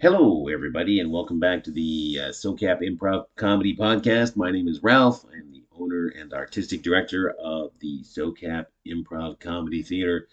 Hello, 0.00 0.46
everybody, 0.46 1.00
and 1.00 1.10
welcome 1.10 1.40
back 1.40 1.64
to 1.64 1.72
the 1.72 2.20
uh, 2.22 2.28
SoCap 2.28 2.82
Improv 2.82 3.24
Comedy 3.34 3.74
Podcast. 3.74 4.36
My 4.36 4.52
name 4.52 4.68
is 4.68 4.80
Ralph. 4.80 5.24
I'm 5.24 5.50
the 5.50 5.64
owner 5.76 6.12
and 6.16 6.32
artistic 6.32 6.82
director 6.82 7.30
of 7.42 7.72
the 7.80 8.04
SoCap 8.04 8.66
Improv 8.86 9.40
Comedy 9.40 9.82
Theater. 9.82 10.28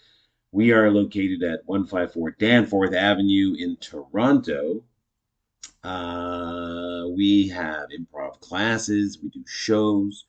We 0.51 0.71
are 0.71 0.91
located 0.91 1.41
at 1.41 1.65
154 1.65 2.35
Danforth 2.37 2.93
Avenue 2.93 3.55
in 3.57 3.77
Toronto. 3.77 4.83
Uh, 5.83 7.07
we 7.17 7.47
have 7.47 7.89
improv 7.89 8.39
classes, 8.41 9.17
we 9.19 9.29
do 9.29 9.43
shows. 9.47 10.25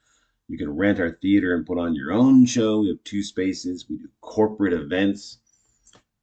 You 0.48 0.57
can 0.57 0.75
rent 0.75 0.98
our 0.98 1.11
theater 1.11 1.55
and 1.55 1.66
put 1.66 1.77
on 1.77 1.95
your 1.95 2.11
own 2.11 2.46
show. 2.46 2.80
We 2.80 2.89
have 2.89 3.05
two 3.05 3.23
spaces. 3.23 3.84
We 3.87 3.98
do 3.98 4.09
corporate 4.23 4.73
events. 4.73 5.41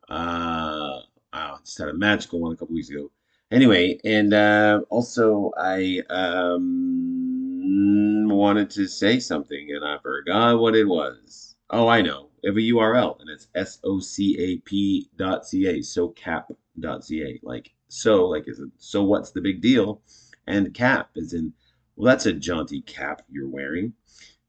Uh, 0.09 1.01
wow, 1.33 1.59
just 1.63 1.77
had 1.77 1.89
a 1.89 1.93
magical 1.93 2.39
one 2.39 2.53
a 2.53 2.55
couple 2.55 2.75
weeks 2.75 2.89
ago. 2.89 3.11
Anyway, 3.51 3.99
and 4.03 4.33
uh, 4.33 4.81
also 4.89 5.51
I 5.57 6.01
um, 6.09 8.27
wanted 8.29 8.69
to 8.71 8.87
say 8.87 9.19
something 9.19 9.71
and 9.71 9.85
I 9.85 9.97
forgot 9.99 10.59
what 10.59 10.75
it 10.75 10.85
was. 10.85 11.55
Oh, 11.69 11.87
I 11.87 12.01
know. 12.01 12.29
We 12.41 12.49
have 12.49 12.57
a 12.57 12.61
URL 12.61 13.19
and 13.21 13.29
it's 13.29 13.47
s-o-c-a-p 13.55 15.09
dot 15.15 15.45
ca, 15.45 15.79
socap.ca. 15.79 17.39
Like 17.43 17.71
so, 17.87 18.27
like 18.27 18.47
is 18.47 18.59
it 18.59 18.69
so? 18.77 19.03
What's 19.03 19.31
the 19.31 19.41
big 19.41 19.61
deal? 19.61 20.01
And 20.47 20.73
cap 20.73 21.11
is 21.15 21.33
in 21.33 21.53
well, 21.95 22.11
that's 22.11 22.25
a 22.25 22.33
jaunty 22.33 22.81
cap 22.81 23.21
you're 23.29 23.49
wearing. 23.49 23.93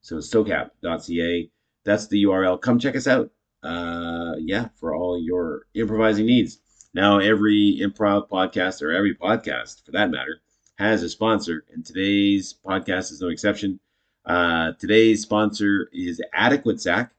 So 0.01 0.17
socap.ca. 0.17 1.51
That's 1.85 2.07
the 2.09 2.25
URL. 2.25 2.61
Come 2.61 2.79
check 2.79 2.97
us 2.97 3.07
out 3.07 3.31
uh, 3.65 4.35
yeah, 4.39 4.69
for 4.77 4.95
all 4.95 5.21
your 5.21 5.67
improvising 5.75 6.27
needs. 6.27 6.59
Now, 6.95 7.19
every 7.19 7.81
improv 7.83 8.29
podcast, 8.29 8.81
or 8.81 8.93
every 8.93 9.17
podcast 9.17 9.85
for 9.85 9.91
that 9.91 10.13
matter, 10.13 10.41
has 10.77 11.03
a 11.03 11.09
sponsor, 11.09 11.65
and 11.73 11.85
today's 11.85 12.55
podcast 12.65 13.11
is 13.11 13.21
no 13.21 13.29
exception. 13.29 13.81
Uh, 14.25 14.73
today's 14.79 15.23
sponsor 15.23 15.91
is 15.93 16.23
Adequate 16.33 16.81
Sack. 16.81 17.13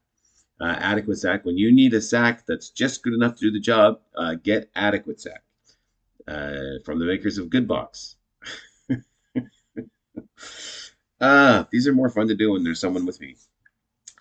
Uh, 0.62 0.78
Adequate 0.80 1.18
Sack. 1.18 1.44
When 1.44 1.58
you 1.58 1.74
need 1.74 1.94
a 1.94 2.00
sack 2.02 2.46
that's 2.46 2.70
just 2.70 3.04
good 3.04 3.14
enough 3.14 3.36
to 3.36 3.42
do 3.42 3.52
the 3.52 3.60
job, 3.60 4.00
uh, 4.18 4.36
get 4.36 4.70
Adequate 4.76 5.20
Sack 5.20 5.44
uh, 6.26 6.80
from 6.86 7.00
the 7.00 7.06
makers 7.06 7.38
of 7.38 7.50
Good 7.50 7.68
Box. 7.68 8.16
Ah, 11.20 11.68
these 11.72 11.86
are 11.86 11.94
more 11.94 12.10
fun 12.10 12.30
to 12.30 12.36
do 12.36 12.54
when 12.54 12.64
there's 12.64 12.80
someone 12.80 13.06
with 13.06 13.20
me. 13.20 13.36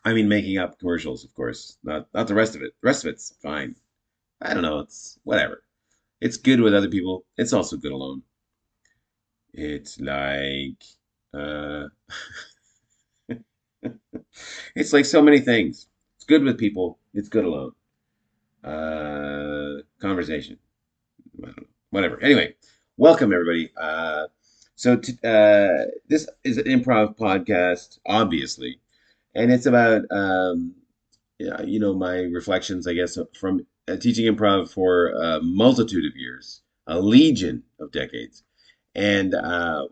I 0.04 0.14
mean, 0.14 0.28
making 0.28 0.58
up 0.58 0.80
commercials, 0.80 1.24
of 1.24 1.32
course. 1.34 1.78
Not 1.84 2.08
not 2.12 2.26
the 2.26 2.34
rest 2.34 2.56
of 2.56 2.62
it. 2.62 2.74
The 2.82 2.86
rest 2.88 3.04
of 3.04 3.10
it's 3.10 3.34
fine. 3.40 3.76
I 4.40 4.54
don't 4.54 4.62
know. 4.62 4.80
It's 4.80 5.18
whatever. 5.24 5.62
It's 6.20 6.36
good 6.36 6.60
with 6.60 6.74
other 6.74 6.88
people. 6.88 7.24
It's 7.36 7.52
also 7.52 7.76
good 7.76 7.92
alone. 7.92 8.22
It's 9.52 10.00
like 10.00 10.82
uh, 11.32 11.88
it's 14.74 14.92
like 14.92 15.04
so 15.04 15.22
many 15.22 15.40
things. 15.40 15.86
It's 16.16 16.24
good 16.24 16.42
with 16.42 16.58
people. 16.58 16.98
It's 17.14 17.28
good 17.28 17.44
alone. 17.44 17.72
Uh, 18.64 19.82
conversation. 20.00 20.58
Whatever. 21.90 22.20
Anyway, 22.22 22.54
welcome 22.96 23.32
everybody. 23.32 23.70
Uh, 23.76 24.26
so 24.74 24.96
t- 24.96 25.18
uh, 25.24 25.86
this 26.08 26.28
is 26.42 26.58
an 26.58 26.64
improv 26.64 27.16
podcast, 27.16 27.98
obviously 28.06 28.80
and 29.34 29.52
it's 29.52 29.66
about 29.66 30.02
um, 30.10 30.74
you 31.38 31.80
know 31.80 31.94
my 31.94 32.20
reflections, 32.20 32.86
I 32.86 32.94
guess, 32.94 33.18
from 33.38 33.66
uh, 33.88 33.96
teaching 33.96 34.32
improv 34.32 34.70
for 34.70 35.08
a 35.08 35.40
multitude 35.42 36.04
of 36.04 36.16
years, 36.16 36.62
a 36.86 36.98
legion 37.00 37.62
of 37.78 37.92
decades, 37.92 38.42
and 38.94 39.34
uh, 39.34 39.86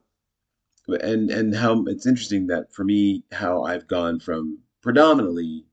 and 0.89 1.31
and 1.31 1.55
how 1.55 1.85
it's 1.87 2.07
interesting 2.07 2.47
that 2.49 2.73
for 2.73 2.85
me 2.85 3.25
how 3.33 3.65
I've 3.65 3.87
gone 3.87 4.21
from 4.21 4.61
predominantly 4.83 5.65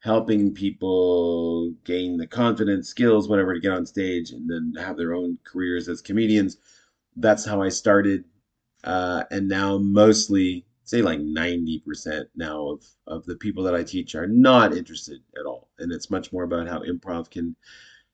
helping 0.00 0.54
people 0.54 1.72
gain 1.84 2.16
the 2.18 2.26
confidence, 2.26 2.88
skills, 2.88 3.28
whatever 3.28 3.52
to 3.52 3.60
get 3.60 3.72
on 3.72 3.84
stage 3.84 4.30
and 4.30 4.48
then 4.48 4.72
have 4.80 4.96
their 4.96 5.12
own 5.12 5.36
careers 5.44 5.88
as 5.88 6.00
comedians. 6.00 6.56
That's 7.16 7.44
how 7.44 7.62
I 7.62 7.68
started, 7.68 8.24
uh, 8.84 9.24
and 9.32 9.48
now 9.48 9.78
mostly 9.78 10.67
say 10.88 11.02
like 11.02 11.20
90% 11.20 12.24
now 12.34 12.66
of, 12.66 12.82
of 13.06 13.26
the 13.26 13.36
people 13.36 13.62
that 13.64 13.74
I 13.74 13.82
teach 13.82 14.14
are 14.14 14.26
not 14.26 14.74
interested 14.74 15.20
at 15.38 15.44
all. 15.44 15.68
And 15.78 15.92
it's 15.92 16.10
much 16.10 16.32
more 16.32 16.44
about 16.44 16.66
how 16.66 16.80
improv 16.80 17.30
can 17.30 17.54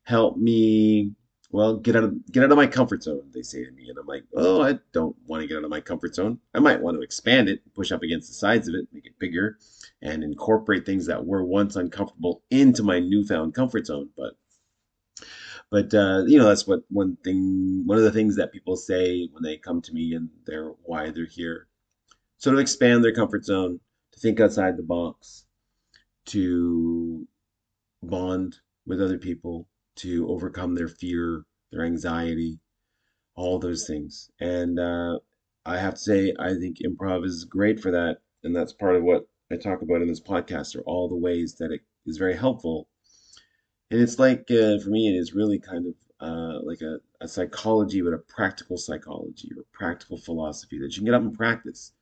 help 0.02 0.36
me, 0.36 1.12
well, 1.52 1.76
get 1.76 1.94
out 1.94 2.02
of 2.02 2.32
get 2.32 2.42
out 2.42 2.50
of 2.50 2.56
my 2.56 2.66
comfort 2.66 3.04
zone, 3.04 3.30
they 3.32 3.42
say 3.42 3.64
to 3.64 3.70
me. 3.70 3.88
And 3.88 3.96
I'm 3.96 4.06
like, 4.06 4.24
oh, 4.34 4.60
I 4.60 4.80
don't 4.92 5.14
want 5.24 5.42
to 5.42 5.46
get 5.46 5.56
out 5.56 5.62
of 5.62 5.70
my 5.70 5.80
comfort 5.80 6.16
zone. 6.16 6.40
I 6.52 6.58
might 6.58 6.80
want 6.80 6.96
to 6.96 7.02
expand 7.02 7.48
it, 7.48 7.60
push 7.74 7.92
up 7.92 8.02
against 8.02 8.26
the 8.26 8.34
sides 8.34 8.66
of 8.66 8.74
it, 8.74 8.88
make 8.92 9.06
it 9.06 9.20
bigger, 9.20 9.56
and 10.02 10.24
incorporate 10.24 10.84
things 10.84 11.06
that 11.06 11.24
were 11.24 11.44
once 11.44 11.76
uncomfortable 11.76 12.42
into 12.50 12.82
my 12.82 12.98
newfound 12.98 13.54
comfort 13.54 13.86
zone. 13.86 14.08
But 14.16 14.32
but 15.70 15.94
uh, 15.94 16.24
you 16.26 16.38
know 16.38 16.48
that's 16.48 16.66
what 16.66 16.80
one 16.88 17.18
thing 17.22 17.84
one 17.86 17.98
of 17.98 18.04
the 18.04 18.10
things 18.10 18.34
that 18.34 18.52
people 18.52 18.76
say 18.76 19.28
when 19.30 19.44
they 19.44 19.58
come 19.58 19.80
to 19.82 19.92
me 19.92 20.14
and 20.14 20.28
they're 20.44 20.72
why 20.82 21.10
they're 21.10 21.24
here 21.24 21.68
sort 22.44 22.56
of 22.56 22.60
expand 22.60 23.02
their 23.02 23.14
comfort 23.14 23.42
zone, 23.42 23.80
to 24.12 24.20
think 24.20 24.38
outside 24.38 24.76
the 24.76 24.82
box, 24.82 25.46
to 26.26 27.26
bond 28.02 28.58
with 28.86 29.00
other 29.00 29.16
people, 29.16 29.66
to 29.96 30.28
overcome 30.28 30.74
their 30.74 30.88
fear, 30.88 31.46
their 31.72 31.86
anxiety, 31.86 32.60
all 33.34 33.58
those 33.58 33.86
things. 33.86 34.30
And 34.40 34.78
uh, 34.78 35.20
I 35.64 35.78
have 35.78 35.94
to 35.94 36.00
say, 36.00 36.34
I 36.38 36.52
think 36.52 36.80
improv 36.80 37.24
is 37.24 37.44
great 37.44 37.80
for 37.80 37.90
that. 37.92 38.18
And 38.42 38.54
that's 38.54 38.74
part 38.74 38.96
of 38.96 39.02
what 39.02 39.26
I 39.50 39.56
talk 39.56 39.80
about 39.80 40.02
in 40.02 40.08
this 40.08 40.20
podcast 40.20 40.76
are 40.76 40.82
all 40.82 41.08
the 41.08 41.16
ways 41.16 41.54
that 41.60 41.72
it 41.72 41.80
is 42.04 42.18
very 42.18 42.36
helpful. 42.36 42.88
And 43.90 44.02
it's 44.02 44.18
like, 44.18 44.50
uh, 44.50 44.78
for 44.80 44.90
me, 44.90 45.08
it 45.08 45.18
is 45.18 45.32
really 45.32 45.58
kind 45.58 45.86
of 45.86 45.94
uh, 46.20 46.60
like 46.62 46.82
a, 46.82 46.98
a 47.22 47.26
psychology, 47.26 48.02
but 48.02 48.12
a 48.12 48.18
practical 48.18 48.76
psychology 48.76 49.50
or 49.56 49.64
practical 49.72 50.18
philosophy 50.18 50.78
that 50.78 50.90
you 50.90 50.96
can 50.96 51.06
get 51.06 51.14
up 51.14 51.22
and 51.22 51.32
practice 51.32 51.92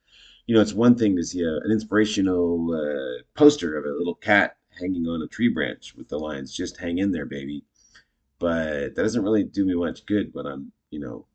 you 0.47 0.55
know, 0.55 0.61
it's 0.61 0.73
one 0.75 0.97
thing 0.97 1.17
to 1.17 1.25
see 1.25 1.43
a, 1.43 1.57
an 1.65 1.71
inspirational 1.71 2.75
uh, 2.75 3.23
poster 3.35 3.77
of 3.77 3.85
a 3.85 3.97
little 3.97 4.15
cat 4.15 4.57
hanging 4.81 5.07
on 5.07 5.23
a 5.23 5.29
tree 5.29 5.49
branch 5.49 5.95
with 5.97 6.09
the 6.09 6.19
lines 6.19 6.53
"Just 6.53 6.79
hang 6.79 6.99
in 6.99 7.13
there, 7.13 7.27
baby," 7.27 7.65
but 8.39 8.95
that 8.95 9.03
doesn't 9.03 9.23
really 9.23 9.45
do 9.45 9.65
me 9.65 9.75
much 9.75 10.07
good 10.07 10.31
when 10.35 10.47
I'm, 10.47 10.73
you 10.91 11.01
know, 11.01 11.27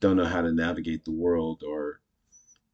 don't 0.00 0.16
know 0.16 0.24
how 0.24 0.42
to 0.42 0.52
navigate 0.52 1.04
the 1.04 1.12
world 1.12 1.62
or, 1.66 2.00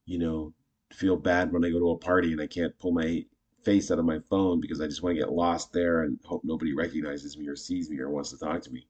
you 0.07 0.19
know, 0.19 0.53
feel 0.93 1.17
bad 1.17 1.53
when 1.53 1.65
I 1.65 1.71
go 1.71 1.79
to 1.79 1.91
a 1.91 1.99
party 1.99 2.33
and 2.33 2.41
I 2.41 2.47
can't 2.47 2.79
pull 2.79 2.93
my 2.93 3.25
face 3.65 3.91
out 3.91 3.99
of 3.99 4.05
my 4.05 4.19
phone 4.31 4.61
because 4.61 4.81
I 4.81 4.87
just 4.87 5.03
want 5.03 5.17
to 5.17 5.21
get 5.21 5.33
lost 5.33 5.73
there 5.73 6.03
and 6.03 6.19
hope 6.25 6.43
nobody 6.45 6.75
recognizes 6.75 7.37
me 7.39 7.49
or 7.49 7.57
sees 7.57 7.91
me 7.91 7.99
or 7.99 8.11
wants 8.11 8.31
to 8.31 8.39
talk 8.39 8.63
to 8.63 8.71
me. 8.71 8.87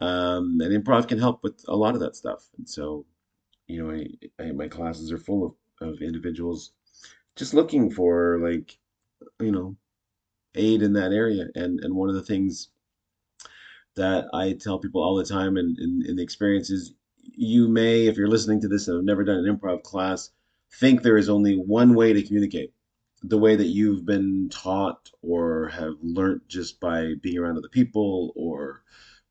Um, 0.00 0.60
and 0.60 0.84
improv 0.84 1.08
can 1.08 1.18
help 1.18 1.42
with 1.42 1.64
a 1.68 1.76
lot 1.76 1.94
of 1.94 2.00
that 2.00 2.16
stuff. 2.16 2.48
And 2.58 2.68
so, 2.68 3.06
you 3.68 3.82
know, 3.82 3.90
I, 3.94 4.42
I, 4.42 4.52
my 4.52 4.68
classes 4.68 5.12
are 5.12 5.18
full 5.18 5.46
of 5.46 5.54
of 5.82 6.00
individuals 6.00 6.72
just 7.36 7.54
looking 7.54 7.90
for 7.90 8.38
like 8.42 8.78
you 9.40 9.52
know 9.52 9.76
aid 10.54 10.82
in 10.82 10.92
that 10.94 11.12
area. 11.12 11.46
And 11.54 11.80
and 11.80 11.94
one 11.94 12.08
of 12.08 12.14
the 12.14 12.22
things 12.22 12.68
that 13.94 14.24
i 14.32 14.54
tell 14.54 14.78
people 14.78 15.02
all 15.02 15.16
the 15.16 15.24
time 15.24 15.58
and 15.58 15.78
in, 15.78 16.02
in 16.08 16.16
the 16.16 16.22
experiences 16.22 16.94
you 17.20 17.68
may 17.68 18.06
if 18.06 18.16
you're 18.16 18.26
listening 18.26 18.58
to 18.58 18.66
this 18.66 18.88
and 18.88 18.96
have 18.96 19.04
never 19.04 19.22
done 19.22 19.36
an 19.36 19.58
improv 19.58 19.82
class 19.82 20.30
think 20.74 21.02
there 21.02 21.16
is 21.16 21.28
only 21.28 21.54
one 21.54 21.94
way 21.94 22.12
to 22.12 22.22
communicate. 22.22 22.72
The 23.22 23.38
way 23.38 23.54
that 23.54 23.66
you've 23.66 24.04
been 24.04 24.48
taught 24.48 25.10
or 25.22 25.68
have 25.68 25.94
learned 26.02 26.42
just 26.48 26.80
by 26.80 27.14
being 27.20 27.38
around 27.38 27.56
other 27.56 27.68
people 27.68 28.32
or 28.34 28.82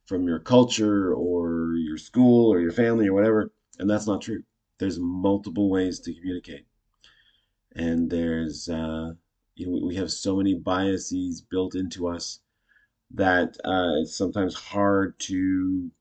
from 0.06 0.28
your 0.28 0.40
culture 0.40 1.14
or 1.14 1.74
your 1.76 1.98
school 1.98 2.54
or 2.54 2.60
your 2.60 2.72
family 2.72 3.08
or 3.08 3.14
whatever 3.14 3.52
and 3.80 3.90
that's 3.90 4.08
not 4.08 4.22
true 4.22 4.44
there's 4.82 5.00
multiple 5.00 5.70
ways 5.70 6.00
to 6.00 6.14
communicate. 6.14 6.66
And 7.74 8.10
there's 8.10 8.68
uh, 8.68 9.14
you 9.56 9.68
know 9.68 9.86
we 9.86 9.96
have 9.96 10.12
so 10.12 10.36
many 10.36 10.56
biases 10.56 11.42
built 11.42 11.76
into 11.76 12.08
us 12.08 12.40
that 13.12 13.56
uh, 13.64 14.02
it's 14.02 14.18
sometimes 14.18 14.56
hard 14.56 15.18
to 15.20 15.92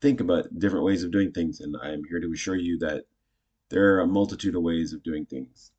think 0.00 0.20
about 0.20 0.56
different 0.58 0.84
ways 0.84 1.02
of 1.02 1.10
doing 1.10 1.32
things. 1.32 1.60
And 1.60 1.76
i'm 1.82 2.02
here 2.08 2.20
to 2.20 2.32
assure 2.32 2.56
you 2.56 2.78
that 2.78 3.04
there 3.70 3.94
are 3.94 4.00
a 4.00 4.06
multitude 4.06 4.54
of 4.54 4.62
ways 4.62 4.92
of 4.92 5.02
doing 5.02 5.26
things 5.26 5.72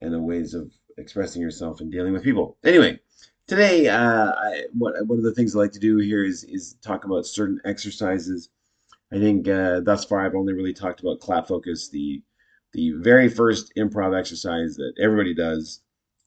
and 0.00 0.12
the 0.12 0.20
ways 0.20 0.54
of 0.54 0.72
expressing 0.96 1.42
yourself 1.42 1.80
and 1.80 1.92
dealing 1.92 2.14
with 2.14 2.24
people. 2.24 2.56
Anyway 2.64 2.98
today 3.46 3.88
uh, 3.88 4.32
I, 4.32 4.64
what, 4.72 4.94
one 5.06 5.18
of 5.18 5.24
the 5.24 5.34
things 5.34 5.54
i 5.54 5.58
like 5.58 5.72
to 5.72 5.78
do 5.78 5.98
here 5.98 6.24
is 6.24 6.44
is 6.44 6.76
talk 6.80 7.04
about 7.04 7.26
certain 7.26 7.60
exercises 7.66 8.48
I 9.12 9.18
think 9.18 9.48
uh, 9.48 9.80
thus 9.80 10.04
far 10.04 10.20
I've 10.24 10.34
only 10.34 10.52
really 10.52 10.72
talked 10.74 11.00
about 11.00 11.20
clap 11.20 11.48
focus, 11.48 11.88
the 11.88 12.22
the 12.72 12.90
very 12.92 13.28
first 13.28 13.72
improv 13.76 14.18
exercise 14.18 14.76
that 14.76 14.94
everybody 15.00 15.34
does, 15.34 15.80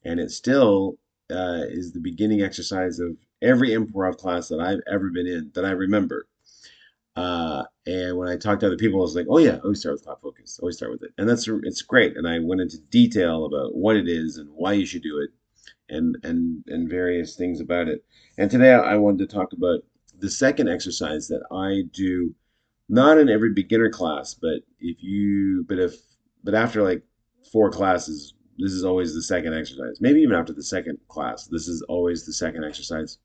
and 0.04 0.20
it 0.20 0.32
still 0.32 0.98
uh, 1.30 1.64
is 1.68 1.92
the 1.92 2.00
beginning 2.00 2.42
exercise 2.42 3.00
of 3.00 3.18
every 3.42 3.70
improv 3.72 4.18
class 4.18 4.48
that 4.48 4.60
I've 4.62 4.80
ever 4.92 5.10
been 5.10 5.28
in 5.28 5.52
that 5.56 5.66
I 5.66 5.72
remember. 5.72 6.28
Uh, 7.16 7.64
and 7.88 8.18
when 8.18 8.30
I 8.30 8.38
talked 8.38 8.62
to 8.62 8.68
other 8.68 8.78
people, 8.78 9.00
I 9.00 9.04
was 9.04 9.16
like, 9.16 9.28
"Oh 9.30 9.40
yeah, 9.40 9.60
always 9.64 9.80
start 9.80 9.96
with 9.96 10.04
clap 10.06 10.22
focus. 10.22 10.60
Always 10.62 10.78
start 10.78 10.92
with 10.92 11.04
it." 11.04 11.12
And 11.18 11.28
that's 11.28 11.48
it's 11.64 11.82
great. 11.82 12.16
And 12.18 12.28
I 12.28 12.40
went 12.40 12.62
into 12.62 12.80
detail 12.80 13.46
about 13.46 13.76
what 13.76 13.96
it 13.98 14.08
is 14.08 14.38
and 14.38 14.50
why 14.52 14.74
you 14.74 14.86
should 14.86 15.04
do 15.04 15.20
it, 15.20 15.32
and 15.90 16.18
and 16.24 16.64
and 16.68 16.90
various 16.90 17.36
things 17.36 17.60
about 17.62 17.88
it. 17.88 18.06
And 18.38 18.52
today 18.52 18.74
I 18.74 18.98
wanted 18.98 19.30
to 19.30 19.36
talk 19.36 19.54
about 19.54 19.82
the 20.20 20.30
second 20.30 20.70
exercise 20.70 21.28
that 21.30 21.44
I 21.52 21.84
do, 21.94 22.36
not 22.89 23.18
in 23.18 23.30
every 23.30 23.54
beginner 23.54 23.89
class, 23.89 24.34
but 24.34 24.62
if 24.80 24.98
you, 25.01 25.66
but 25.68 25.80
if, 25.80 25.95
but 26.44 26.54
after 26.54 26.84
like 26.84 27.04
four 27.51 27.69
classes, 27.69 28.34
this 28.57 28.72
is 28.72 28.84
always 28.84 29.13
the 29.13 29.22
second 29.22 29.54
exercise. 29.54 30.00
Maybe 30.00 30.22
even 30.22 30.36
after 30.36 30.54
the 30.54 30.63
second 30.63 30.98
class, 31.07 31.48
this 31.48 31.68
is 31.68 31.81
always 31.84 32.25
the 32.25 32.34
second 32.34 32.63
exercise 32.63 33.18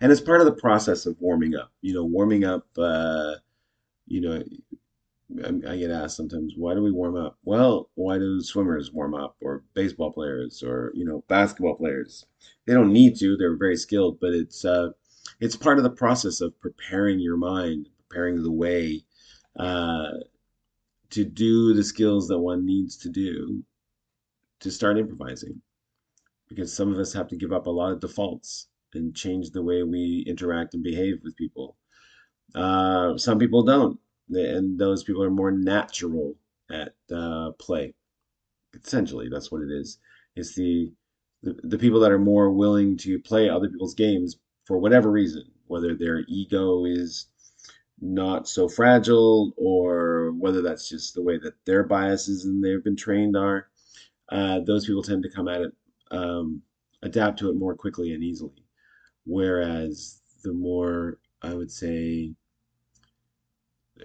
and 0.00 0.12
it's 0.12 0.20
part 0.20 0.40
of 0.40 0.46
the 0.46 0.60
process 0.60 1.06
of 1.06 1.16
warming 1.20 1.54
up. 1.56 1.72
You 1.80 1.94
know, 1.94 2.04
warming 2.04 2.44
up. 2.44 2.66
Uh, 2.76 3.34
you 4.06 4.20
know, 4.22 4.42
I, 5.68 5.76
get 5.76 5.90
asked 5.90 6.16
sometimes, 6.16 6.54
why 6.56 6.72
do 6.72 6.82
we 6.82 6.90
warm 6.90 7.14
up? 7.14 7.36
Well, 7.44 7.90
why 7.94 8.16
do 8.16 8.40
swimmers 8.40 8.90
warm 8.90 9.14
up, 9.14 9.36
or 9.42 9.62
baseball 9.74 10.10
players, 10.10 10.62
or 10.62 10.92
you 10.94 11.04
know, 11.04 11.24
basketball 11.28 11.76
players? 11.76 12.24
They 12.66 12.74
don't 12.74 12.92
need 12.92 13.18
to; 13.18 13.36
they're 13.36 13.56
very 13.56 13.76
skilled, 13.76 14.18
but 14.20 14.32
it's 14.32 14.64
uh, 14.64 14.90
it's 15.40 15.56
part 15.56 15.78
of 15.78 15.84
the 15.84 15.90
process 15.90 16.40
of 16.40 16.58
preparing 16.60 17.20
your 17.20 17.36
mind, 17.36 17.88
preparing 18.08 18.42
the 18.42 18.52
way 18.52 19.02
uh, 19.58 20.12
to 21.10 21.24
do 21.24 21.74
the 21.74 21.84
skills 21.84 22.28
that 22.28 22.38
one 22.38 22.64
needs 22.64 22.96
to 22.98 23.08
do 23.08 23.62
to 24.60 24.70
start 24.70 24.98
improvising. 24.98 25.60
Because 26.48 26.74
some 26.74 26.92
of 26.92 26.98
us 26.98 27.12
have 27.12 27.28
to 27.28 27.36
give 27.36 27.52
up 27.52 27.66
a 27.66 27.70
lot 27.70 27.92
of 27.92 28.00
defaults 28.00 28.68
and 28.94 29.14
change 29.14 29.50
the 29.50 29.62
way 29.62 29.82
we 29.82 30.24
interact 30.26 30.74
and 30.74 30.82
behave 30.82 31.16
with 31.22 31.36
people. 31.36 31.76
Uh, 32.54 33.18
some 33.18 33.38
people 33.38 33.62
don't, 33.62 33.98
and 34.30 34.78
those 34.78 35.04
people 35.04 35.22
are 35.22 35.30
more 35.30 35.50
natural 35.50 36.34
at 36.70 36.94
uh, 37.14 37.50
play. 37.58 37.94
Essentially, 38.74 39.28
that's 39.30 39.52
what 39.52 39.60
it 39.60 39.70
is. 39.70 39.98
It's 40.36 40.54
the, 40.54 40.92
the 41.42 41.54
the 41.64 41.78
people 41.78 42.00
that 42.00 42.12
are 42.12 42.18
more 42.18 42.50
willing 42.50 42.96
to 42.98 43.18
play 43.18 43.48
other 43.48 43.68
people's 43.68 43.94
games 43.94 44.36
for 44.64 44.78
whatever 44.78 45.10
reason, 45.10 45.44
whether 45.66 45.94
their 45.94 46.24
ego 46.28 46.84
is 46.84 47.26
not 48.00 48.48
so 48.48 48.68
fragile 48.68 49.52
or 49.56 50.32
whether 50.32 50.62
that's 50.62 50.88
just 50.88 51.14
the 51.14 51.22
way 51.22 51.38
that 51.38 51.54
their 51.64 51.82
biases 51.82 52.44
and 52.44 52.62
they've 52.62 52.84
been 52.84 52.96
trained 52.96 53.36
are. 53.36 53.68
Uh, 54.28 54.60
those 54.60 54.86
people 54.86 55.02
tend 55.02 55.22
to 55.22 55.30
come 55.30 55.48
at 55.48 55.62
it, 55.62 55.72
um, 56.10 56.62
adapt 57.02 57.38
to 57.38 57.48
it 57.50 57.56
more 57.56 57.74
quickly 57.74 58.12
and 58.12 58.22
easily. 58.22 58.64
Whereas 59.24 60.20
the 60.44 60.52
more 60.52 61.18
I 61.42 61.54
would 61.54 61.70
say, 61.70 62.32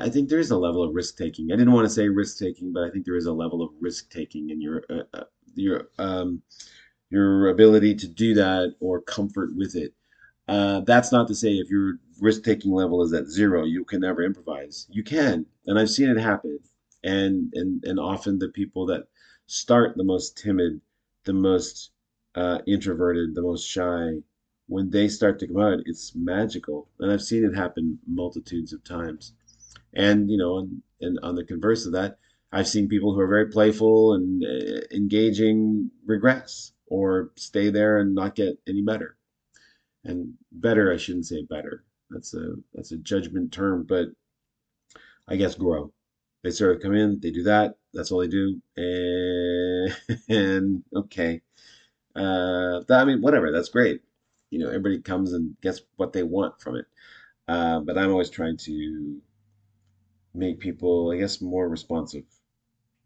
I 0.00 0.08
think 0.10 0.28
there 0.28 0.38
is 0.38 0.52
a 0.52 0.56
level 0.56 0.84
of 0.84 0.94
risk 0.94 1.16
taking. 1.16 1.50
I 1.50 1.56
didn't 1.56 1.72
want 1.72 1.86
to 1.86 1.92
say 1.92 2.08
risk 2.08 2.38
taking, 2.38 2.72
but 2.72 2.84
I 2.84 2.90
think 2.90 3.04
there 3.04 3.16
is 3.16 3.26
a 3.26 3.32
level 3.32 3.62
of 3.62 3.70
risk 3.80 4.10
taking 4.10 4.50
in 4.50 4.60
your 4.60 4.84
uh, 4.88 5.02
uh, 5.12 5.24
your 5.54 5.88
um, 5.98 6.42
your 7.10 7.48
ability 7.48 7.96
to 7.96 8.06
do 8.06 8.34
that 8.34 8.76
or 8.80 9.00
comfort 9.00 9.56
with 9.56 9.74
it. 9.74 9.92
Uh, 10.46 10.80
that's 10.80 11.10
not 11.10 11.26
to 11.28 11.34
say 11.34 11.54
if 11.54 11.68
your 11.68 11.94
risk 12.22 12.42
taking 12.44 12.72
level 12.72 13.02
is 13.02 13.12
at 13.12 13.26
zero, 13.26 13.64
you 13.64 13.84
can 13.84 14.00
never 14.00 14.22
improvise. 14.22 14.86
You 14.90 15.02
can, 15.02 15.46
and 15.66 15.78
I've 15.78 15.90
seen 15.90 16.08
it 16.08 16.18
happen. 16.18 16.58
And 17.04 17.52
and 17.54 17.84
and 17.84 17.98
often 17.98 18.38
the 18.38 18.48
people 18.48 18.86
that 18.86 19.08
start 19.46 19.96
the 19.96 20.04
most 20.04 20.38
timid, 20.38 20.80
the 21.24 21.32
most 21.32 21.90
uh, 22.34 22.58
introverted, 22.66 23.34
the 23.34 23.42
most 23.42 23.66
shy, 23.66 24.22
when 24.66 24.90
they 24.90 25.08
start 25.08 25.38
to 25.40 25.46
come 25.46 25.60
out, 25.60 25.80
it's 25.84 26.14
magical. 26.14 26.88
And 27.00 27.10
I've 27.12 27.22
seen 27.22 27.44
it 27.44 27.54
happen 27.54 27.98
multitudes 28.06 28.72
of 28.72 28.84
times. 28.84 29.34
And, 29.92 30.30
you 30.30 30.38
know, 30.38 30.58
and, 30.58 30.82
and 31.00 31.18
on 31.22 31.34
the 31.34 31.44
converse 31.44 31.84
of 31.86 31.92
that, 31.92 32.18
I've 32.52 32.68
seen 32.68 32.88
people 32.88 33.12
who 33.12 33.20
are 33.20 33.26
very 33.26 33.48
playful 33.48 34.14
and 34.14 34.42
uh, 34.44 34.80
engaging 34.90 35.90
regress 36.06 36.72
or 36.86 37.32
stay 37.36 37.70
there 37.70 37.98
and 37.98 38.14
not 38.14 38.34
get 38.34 38.58
any 38.66 38.82
better. 38.82 39.16
And 40.04 40.34
better, 40.50 40.92
I 40.92 40.96
shouldn't 40.96 41.26
say 41.26 41.42
better. 41.42 41.84
That's 42.12 42.34
a 42.34 42.54
that's 42.74 42.92
a 42.92 42.98
judgment 42.98 43.52
term, 43.52 43.84
but 43.84 44.08
I 45.28 45.36
guess 45.36 45.54
grow. 45.56 45.92
They 46.42 46.50
sort 46.50 46.76
of 46.76 46.82
come 46.82 46.94
in, 46.94 47.20
they 47.20 47.30
do 47.30 47.42
that. 47.44 47.76
That's 47.94 48.10
all 48.12 48.20
they 48.20 48.28
do, 48.28 48.60
and, 50.28 50.82
okay, 50.96 51.42
uh, 52.16 52.82
I 52.90 53.04
mean, 53.04 53.22
whatever, 53.22 53.52
that's 53.52 53.68
great. 53.70 54.02
You 54.50 54.60
know, 54.60 54.68
everybody 54.68 55.00
comes 55.00 55.32
and 55.34 55.56
gets 55.62 55.82
what 55.96 56.12
they 56.14 56.22
want 56.24 56.60
from 56.60 56.76
it. 56.76 56.86
Uh, 57.48 57.80
but 57.80 57.98
I'm 57.98 58.10
always 58.10 58.30
trying 58.30 58.58
to 58.58 59.22
make 60.34 60.60
people, 60.60 61.10
I 61.10 61.16
guess, 61.16 61.40
more 61.40 61.68
responsive 61.70 62.24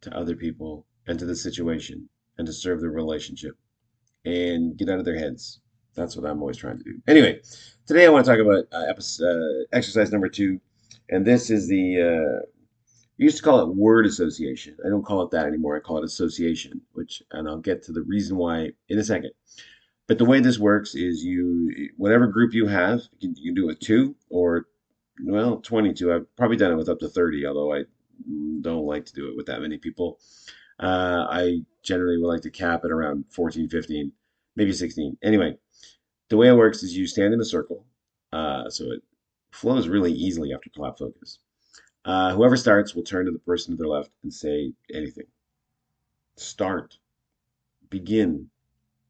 to 0.03 0.17
other 0.17 0.37
people 0.37 0.87
and 1.07 1.19
to 1.19 1.27
the 1.27 1.37
situation 1.37 2.09
and 2.39 2.47
to 2.47 2.53
serve 2.53 2.81
the 2.81 2.91
relationship 2.91 3.57
and 4.25 4.77
get 4.79 4.91
out 4.91 4.99
of 5.01 5.05
their 5.07 5.19
heads. 5.19 5.61
That's 5.97 6.17
what 6.17 6.29
I'm 6.31 6.41
always 6.41 6.57
trying 6.59 6.79
to 6.79 6.85
do. 6.85 7.01
Anyway, 7.09 7.41
today 7.87 8.07
I 8.07 8.11
want 8.11 8.27
to 8.27 8.31
talk 8.31 8.41
about 8.41 8.67
uh, 8.73 8.87
episode, 8.89 9.25
uh, 9.25 9.65
exercise 9.73 10.13
number 10.13 10.29
two, 10.29 10.61
and 11.09 11.27
this 11.27 11.51
is 11.51 11.69
the 11.69 12.01
uh, 12.01 12.47
we 13.19 13.25
used 13.25 13.39
to 13.39 13.43
call 13.43 13.61
it 13.61 13.75
word 13.75 14.07
association. 14.07 14.77
I 14.85 14.89
don't 14.89 15.05
call 15.05 15.23
it 15.23 15.31
that 15.31 15.47
anymore. 15.47 15.77
I 15.77 15.81
call 15.81 15.99
it 15.99 16.05
association, 16.05 16.83
which, 16.93 17.23
and 17.33 17.49
I'll 17.49 17.59
get 17.59 17.83
to 17.85 17.93
the 17.93 18.03
reason 18.03 18.37
why 18.37 18.73
in 18.89 18.99
a 18.99 19.05
second. 19.05 19.31
But 20.07 20.19
the 20.19 20.25
way 20.25 20.41
this 20.41 20.59
works 20.59 20.95
is 20.95 21.25
you, 21.25 21.91
whatever 21.97 22.27
group 22.27 22.53
you 22.53 22.67
have, 22.67 23.01
you 23.19 23.29
can, 23.29 23.37
you 23.37 23.53
can 23.53 23.55
do 23.55 23.67
with 23.67 23.81
two 23.81 24.15
or, 24.29 24.67
well, 25.25 25.57
22. 25.57 26.13
I've 26.13 26.37
probably 26.37 26.59
done 26.59 26.73
it 26.73 26.77
with 26.77 26.89
up 26.89 27.01
to 27.01 27.09
30, 27.09 27.47
although 27.47 27.75
I 27.75 27.85
don't 28.61 28.87
like 28.87 29.07
to 29.07 29.15
do 29.15 29.29
it 29.29 29.37
with 29.37 29.47
that 29.47 29.63
many 29.63 29.79
people. 29.79 30.19
Uh, 30.79 31.27
I 31.29 31.63
generally 31.83 32.19
would 32.19 32.29
like 32.29 32.43
to 32.43 32.51
cap 32.51 32.85
it 32.85 32.93
around 32.93 33.25
14, 33.31 33.69
15, 33.69 34.13
maybe 34.57 34.73
16. 34.73 35.17
Anyway, 35.23 35.57
the 36.29 36.37
way 36.37 36.49
it 36.49 36.57
works 36.57 36.83
is 36.83 36.97
you 36.97 37.07
stand 37.07 37.35
in 37.35 37.41
a 37.41 37.45
circle. 37.45 37.85
Uh, 38.33 38.69
so 38.69 38.85
it 38.93 39.03
flows 39.51 39.89
really 39.89 40.13
easily 40.13 40.53
after 40.53 40.71
clap 40.71 40.99
focus. 40.99 41.39
Uh, 42.05 42.35
whoever 42.35 42.57
starts 42.57 42.95
will 42.95 43.03
turn 43.03 43.27
to 43.27 43.33
the 43.33 43.39
person 43.41 43.73
to 43.73 43.77
their 43.77 43.89
left 43.89 44.11
and 44.23 44.33
say 44.33 44.73
anything. 44.95 45.27
Start, 46.37 46.99
begin, 47.91 48.49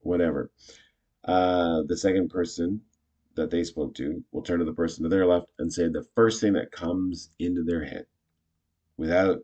whatever. 0.00 0.50
Uh, 1.24 1.82
the 1.86 1.96
second 1.96 2.30
person 2.30 2.80
that 3.34 3.50
they 3.50 3.64
spoke 3.64 3.94
to 3.94 4.24
will 4.32 4.42
turn 4.42 4.60
to 4.60 4.64
the 4.64 4.72
person 4.72 5.02
to 5.02 5.08
their 5.08 5.26
left 5.26 5.48
and 5.58 5.72
say 5.72 5.88
the 5.88 6.06
first 6.14 6.40
thing 6.40 6.54
that 6.54 6.72
comes 6.72 7.30
into 7.38 7.62
their 7.62 7.84
head 7.84 8.06
without 8.96 9.40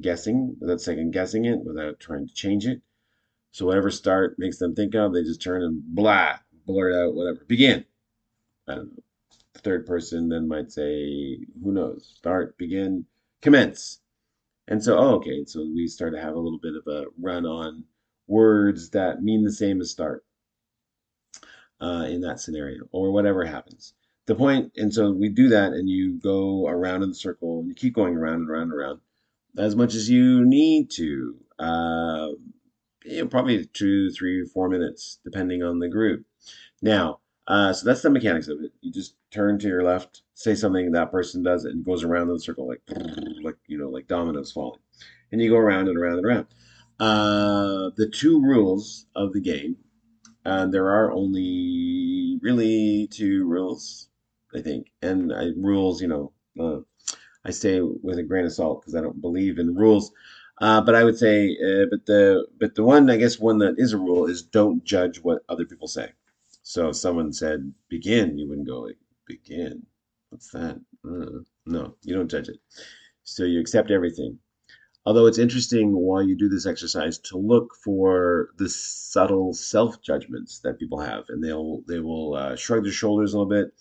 guessing, 0.00 0.56
without 0.60 0.80
second 0.80 1.12
guessing 1.12 1.44
it, 1.44 1.60
without 1.64 1.98
trying 2.00 2.26
to 2.26 2.34
change 2.34 2.66
it. 2.66 2.82
So 3.52 3.66
whatever 3.66 3.90
start 3.90 4.34
makes 4.38 4.58
them 4.58 4.74
think 4.74 4.94
of, 4.94 5.14
they 5.14 5.22
just 5.22 5.40
turn 5.40 5.62
and 5.62 5.80
blah, 5.82 6.38
blurt 6.66 6.94
out 6.94 7.14
whatever. 7.14 7.44
Begin. 7.46 7.84
I 8.68 8.76
don't 8.76 8.96
know 8.96 9.02
third 9.64 9.86
person 9.86 10.28
then 10.28 10.46
might 10.46 10.70
say, 10.70 11.38
who 11.62 11.72
knows, 11.72 12.14
start, 12.16 12.56
begin, 12.58 13.06
commence. 13.40 14.00
And 14.68 14.82
so, 14.82 14.96
oh, 14.96 15.14
okay, 15.16 15.44
so 15.46 15.66
we 15.74 15.86
start 15.88 16.14
to 16.14 16.20
have 16.20 16.34
a 16.34 16.40
little 16.40 16.58
bit 16.58 16.74
of 16.74 16.86
a 16.86 17.06
run 17.20 17.46
on 17.46 17.84
words 18.26 18.90
that 18.90 19.22
mean 19.22 19.44
the 19.44 19.52
same 19.52 19.80
as 19.80 19.90
start 19.90 20.24
uh, 21.80 22.06
in 22.08 22.20
that 22.22 22.40
scenario, 22.40 22.84
or 22.92 23.10
whatever 23.10 23.44
happens. 23.44 23.94
The 24.26 24.34
point, 24.34 24.72
and 24.76 24.92
so 24.92 25.10
we 25.10 25.28
do 25.28 25.48
that, 25.48 25.72
and 25.72 25.88
you 25.88 26.18
go 26.18 26.66
around 26.66 27.02
in 27.02 27.10
the 27.10 27.14
circle, 27.14 27.60
and 27.60 27.68
you 27.68 27.74
keep 27.74 27.94
going 27.94 28.16
around 28.16 28.36
and 28.36 28.50
around 28.50 28.62
and 28.62 28.74
around 28.74 29.00
as 29.58 29.76
much 29.76 29.94
as 29.94 30.08
you 30.08 30.46
need 30.46 30.90
to. 30.92 31.36
Uh, 31.58 32.28
you 33.04 33.20
know, 33.20 33.26
probably 33.26 33.66
two, 33.66 34.10
three, 34.12 34.46
four 34.46 34.70
minutes, 34.70 35.18
depending 35.24 35.62
on 35.62 35.78
the 35.78 35.88
group. 35.88 36.24
Now, 36.82 37.20
uh, 37.46 37.72
so 37.72 37.86
that's 37.86 38.02
the 38.02 38.10
mechanics 38.10 38.48
of 38.48 38.60
it. 38.62 38.72
You 38.80 38.92
just 38.92 39.14
turn 39.30 39.58
to 39.58 39.68
your 39.68 39.82
left, 39.82 40.22
say 40.34 40.54
something, 40.54 40.92
that 40.92 41.10
person 41.10 41.42
does 41.42 41.64
it, 41.64 41.72
and 41.72 41.84
goes 41.84 42.04
around 42.04 42.28
in 42.28 42.34
the 42.34 42.40
circle 42.40 42.68
like, 42.68 42.82
like 43.42 43.56
you 43.66 43.78
know, 43.78 43.88
like 43.90 44.08
dominoes 44.08 44.52
falling, 44.52 44.80
and 45.32 45.40
you 45.40 45.50
go 45.50 45.56
around 45.56 45.88
and 45.88 45.98
around 45.98 46.18
and 46.18 46.26
around. 46.26 46.46
Uh, 47.00 47.90
the 47.96 48.08
two 48.08 48.40
rules 48.40 49.06
of 49.16 49.32
the 49.32 49.40
game, 49.40 49.76
and 50.44 50.72
there 50.72 50.90
are 50.90 51.12
only 51.12 52.38
really 52.42 53.08
two 53.10 53.46
rules, 53.46 54.08
I 54.54 54.60
think, 54.62 54.92
and 55.02 55.32
I, 55.32 55.50
rules, 55.56 56.00
you 56.00 56.08
know, 56.08 56.32
uh, 56.58 56.80
I 57.44 57.50
say 57.50 57.80
with 57.80 58.18
a 58.18 58.22
grain 58.22 58.46
of 58.46 58.52
salt 58.52 58.82
because 58.82 58.94
I 58.94 59.00
don't 59.00 59.20
believe 59.20 59.58
in 59.58 59.74
rules. 59.74 60.12
Uh, 60.60 60.80
but 60.80 60.94
I 60.94 61.04
would 61.04 61.18
say, 61.18 61.56
uh, 61.62 61.86
but 61.90 62.06
the 62.06 62.46
but 62.60 62.74
the 62.74 62.84
one 62.84 63.10
I 63.10 63.16
guess 63.16 63.38
one 63.40 63.58
that 63.58 63.74
is 63.78 63.92
a 63.92 63.98
rule 63.98 64.26
is 64.26 64.42
don't 64.42 64.84
judge 64.84 65.18
what 65.20 65.42
other 65.48 65.64
people 65.64 65.88
say. 65.88 66.12
So 66.64 66.90
if 66.90 66.96
someone 66.96 67.32
said 67.32 67.74
begin, 67.88 68.38
you 68.38 68.48
wouldn't 68.48 68.68
go 68.68 68.80
like 68.82 68.98
begin. 69.26 69.86
What's 70.30 70.50
that? 70.52 70.80
Uh, 71.08 71.42
no, 71.66 71.96
you 72.02 72.16
don't 72.16 72.30
judge 72.30 72.48
it. 72.50 72.58
So 73.24 73.44
you 73.44 73.60
accept 73.60 73.90
everything. 73.92 74.40
Although 75.06 75.26
it's 75.26 75.38
interesting 75.38 75.92
while 75.94 76.22
you 76.22 76.36
do 76.36 76.48
this 76.50 76.66
exercise 76.66 77.18
to 77.20 77.38
look 77.38 77.74
for 77.84 78.50
the 78.58 78.68
subtle 78.68 79.54
self 79.54 80.02
judgments 80.02 80.60
that 80.60 80.78
people 80.78 81.00
have, 81.00 81.24
and 81.30 81.42
they'll 81.44 81.82
they 81.88 82.00
will 82.00 82.34
uh, 82.34 82.56
shrug 82.56 82.84
their 82.84 82.92
shoulders 82.92 83.34
a 83.34 83.38
little 83.38 83.50
bit. 83.50 83.74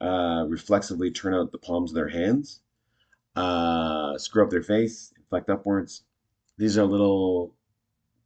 uh, 0.00 0.46
reflexively 0.48 1.10
turn 1.12 1.34
out 1.34 1.52
the 1.52 1.58
palms 1.58 1.92
of 1.92 1.96
their 1.96 2.08
hands, 2.10 2.60
uh, 3.36 4.18
screw 4.18 4.44
up 4.44 4.50
their 4.50 4.62
face, 4.62 5.12
inflect 5.18 5.50
upwards. 5.50 6.04
These 6.58 6.78
are 6.78 6.84
little 6.86 7.54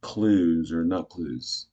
clues, 0.01 0.73
or 0.73 0.85
not 0.85 1.09
clues, 1.09 1.68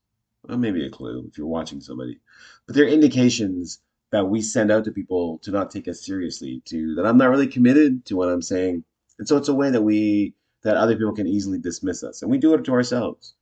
well, 0.48 0.58
maybe 0.58 0.86
a 0.86 0.90
clue 0.90 1.26
if 1.28 1.38
you're 1.38 1.46
watching 1.46 1.80
somebody, 1.80 2.20
but 2.66 2.74
they're 2.74 2.88
indications 2.88 3.80
that 4.12 4.26
we 4.26 4.40
send 4.40 4.70
out 4.70 4.84
to 4.84 4.92
people 4.92 5.38
to 5.38 5.50
not 5.50 5.70
take 5.70 5.88
us 5.88 6.04
seriously, 6.04 6.62
to 6.66 6.94
that 6.94 7.06
I'm 7.06 7.18
not 7.18 7.30
really 7.30 7.48
committed 7.48 8.04
to 8.06 8.16
what 8.16 8.28
I'm 8.28 8.42
saying. 8.42 8.84
And 9.18 9.26
so 9.26 9.36
it's 9.36 9.48
a 9.48 9.54
way 9.54 9.70
that 9.70 9.82
we 9.82 10.34
that 10.62 10.76
other 10.76 10.96
people 10.96 11.14
can 11.14 11.26
easily 11.28 11.58
dismiss 11.58 12.02
us. 12.02 12.22
And 12.22 12.30
we 12.30 12.38
do 12.38 12.54
it 12.54 12.64
to 12.64 12.72
ourselves, 12.72 13.34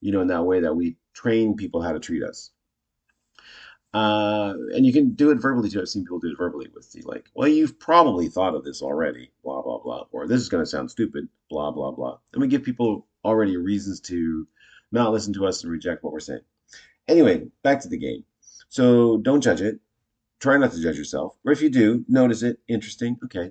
you 0.00 0.12
know, 0.12 0.20
in 0.20 0.28
that 0.28 0.44
way 0.44 0.60
that 0.60 0.74
we 0.74 0.96
train 1.14 1.56
people 1.56 1.82
how 1.82 1.92
to 1.92 2.00
treat 2.00 2.22
us. 2.22 2.50
Uh, 3.94 4.54
and 4.74 4.86
you 4.86 4.92
can 4.92 5.10
do 5.10 5.30
it 5.30 5.36
verbally 5.36 5.68
too. 5.68 5.80
I've 5.80 5.88
seen 5.88 6.04
people 6.04 6.18
do 6.18 6.30
it 6.30 6.38
verbally 6.38 6.68
with 6.74 6.90
the 6.92 7.02
like, 7.02 7.28
well, 7.34 7.48
you've 7.48 7.78
probably 7.78 8.28
thought 8.28 8.54
of 8.54 8.64
this 8.64 8.80
already, 8.80 9.30
blah, 9.44 9.60
blah, 9.62 9.78
blah. 9.78 10.06
Or 10.12 10.26
this 10.26 10.40
is 10.40 10.48
going 10.48 10.62
to 10.62 10.70
sound 10.70 10.90
stupid, 10.90 11.28
blah, 11.50 11.70
blah, 11.70 11.90
blah. 11.90 12.18
And 12.32 12.40
we 12.40 12.48
give 12.48 12.62
people 12.62 13.06
already 13.24 13.56
reasons 13.56 14.00
to 14.00 14.48
not 14.90 15.12
listen 15.12 15.34
to 15.34 15.46
us 15.46 15.62
and 15.62 15.70
reject 15.70 16.02
what 16.02 16.12
we're 16.12 16.20
saying. 16.20 16.40
Anyway, 17.12 17.42
back 17.62 17.78
to 17.78 17.88
the 17.88 17.98
game. 17.98 18.24
So 18.70 19.18
don't 19.18 19.42
judge 19.42 19.60
it. 19.60 19.78
Try 20.40 20.56
not 20.56 20.72
to 20.72 20.80
judge 20.80 20.96
yourself. 20.96 21.36
Or 21.44 21.52
if 21.52 21.60
you 21.60 21.68
do, 21.68 22.06
notice 22.08 22.42
it. 22.42 22.58
Interesting. 22.68 23.18
Okay. 23.22 23.50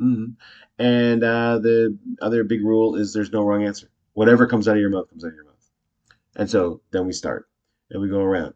Mm-hmm. 0.00 0.32
And 0.80 1.22
uh, 1.22 1.60
the 1.60 1.96
other 2.20 2.42
big 2.42 2.64
rule 2.64 2.96
is 2.96 3.12
there's 3.12 3.30
no 3.30 3.44
wrong 3.44 3.64
answer. 3.64 3.88
Whatever 4.14 4.48
comes 4.48 4.66
out 4.66 4.74
of 4.74 4.80
your 4.80 4.90
mouth 4.90 5.08
comes 5.08 5.24
out 5.24 5.28
of 5.28 5.34
your 5.36 5.44
mouth. 5.44 5.70
And 6.34 6.50
so 6.50 6.80
then 6.90 7.06
we 7.06 7.12
start 7.12 7.48
and 7.90 8.02
we 8.02 8.08
go 8.08 8.18
around. 8.18 8.54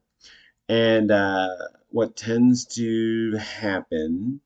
And 0.69 1.13
uh, 1.13 1.49
what 1.91 2.17
tends 2.17 2.67
to 2.75 3.37
happen 3.37 4.41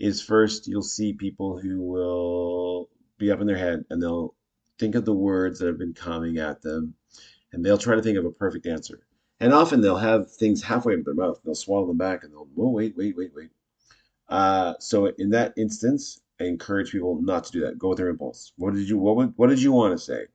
is 0.00 0.20
first 0.20 0.66
you'll 0.66 0.82
see 0.82 1.12
people 1.12 1.60
who 1.60 1.80
will 1.80 2.88
be 3.18 3.30
up 3.30 3.40
in 3.40 3.46
their 3.46 3.56
head 3.56 3.84
and 3.88 4.02
they'll 4.02 4.34
think 4.80 4.96
of 4.96 5.04
the 5.04 5.14
words 5.14 5.60
that 5.60 5.68
have 5.68 5.78
been 5.78 5.94
coming 5.94 6.38
at 6.38 6.60
them 6.60 6.94
and 7.52 7.64
they'll 7.64 7.78
try 7.78 7.94
to 7.94 8.02
think 8.02 8.18
of 8.18 8.24
a 8.24 8.32
perfect 8.32 8.66
answer. 8.66 9.00
And 9.40 9.52
often 9.52 9.80
they'll 9.80 9.96
have 9.96 10.30
things 10.30 10.62
halfway 10.62 10.94
into 10.94 11.04
their 11.04 11.14
mouth. 11.14 11.40
They'll 11.44 11.54
swallow 11.54 11.86
them 11.86 11.96
back 11.96 12.24
and 12.24 12.32
they'll, 12.32 12.48
oh, 12.58 12.70
wait, 12.70 12.96
wait, 12.96 13.16
wait, 13.16 13.32
wait. 13.34 13.50
Uh, 14.28 14.74
so 14.80 15.06
in 15.06 15.30
that 15.30 15.54
instance, 15.56 16.20
I 16.40 16.44
encourage 16.44 16.92
people 16.92 17.20
not 17.22 17.44
to 17.44 17.52
do 17.52 17.60
that. 17.60 17.78
Go 17.78 17.90
with 17.90 17.98
their 17.98 18.08
impulse. 18.08 18.52
What 18.56 18.74
did 18.74 18.88
you 18.88 18.98
what 18.98 19.32
what 19.36 19.48
did 19.48 19.62
you 19.62 19.72
want 19.72 19.98
to 19.98 20.04
say? 20.04 20.26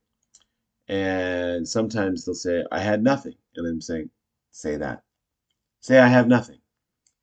And 0.88 1.68
sometimes 1.68 2.26
they'll 2.26 2.36
say, 2.36 2.64
I 2.72 2.80
had 2.80 3.04
nothing. 3.04 3.36
And 3.56 3.68
I'm 3.68 3.82
saying, 3.82 4.10
say 4.52 4.78
that. 4.78 5.04
Say, 5.82 6.00
I 6.00 6.08
have 6.08 6.28
nothing. 6.28 6.60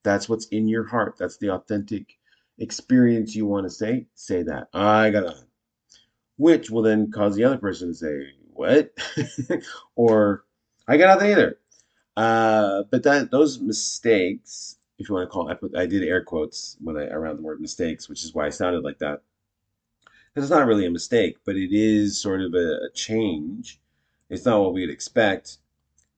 That's 0.02 0.28
what's 0.28 0.46
in 0.46 0.68
your 0.68 0.84
heart. 0.84 1.16
That's 1.18 1.36
the 1.36 1.50
authentic 1.50 2.18
experience 2.58 3.34
you 3.34 3.46
want 3.46 3.66
to 3.66 3.70
say. 3.70 4.06
Say 4.14 4.42
that. 4.44 4.68
I 4.72 5.10
got 5.10 5.24
nothing. 5.24 5.48
Which 6.36 6.70
will 6.70 6.82
then 6.82 7.10
cause 7.10 7.36
the 7.36 7.44
other 7.44 7.58
person 7.58 7.88
to 7.88 7.94
say, 7.94 8.32
What? 8.52 8.92
or 9.94 10.44
I 10.88 10.96
got 10.96 11.14
nothing 11.14 11.32
either. 11.32 11.58
Uh, 12.20 12.82
but 12.90 13.02
that 13.04 13.30
those 13.30 13.60
mistakes, 13.60 14.76
if 14.98 15.08
you 15.08 15.14
want 15.14 15.28
to 15.28 15.32
call 15.32 15.48
it, 15.48 15.58
I 15.76 15.86
did 15.86 16.02
air 16.02 16.22
quotes 16.22 16.76
when 16.80 16.96
I 16.96 17.04
around 17.06 17.36
the 17.36 17.42
word 17.42 17.60
mistakes, 17.60 18.08
which 18.08 18.24
is 18.24 18.34
why 18.34 18.46
I 18.46 18.50
sounded 18.50 18.84
like 18.84 18.98
that 18.98 19.22
because 20.32 20.48
it's 20.48 20.56
not 20.56 20.66
really 20.66 20.86
a 20.86 20.90
mistake, 20.90 21.38
but 21.44 21.56
it 21.56 21.72
is 21.72 22.20
sort 22.20 22.40
of 22.40 22.54
a, 22.54 22.86
a 22.86 22.90
change. 22.94 23.80
It's 24.28 24.44
not 24.44 24.60
what 24.60 24.74
we'd 24.74 24.90
expect. 24.90 25.58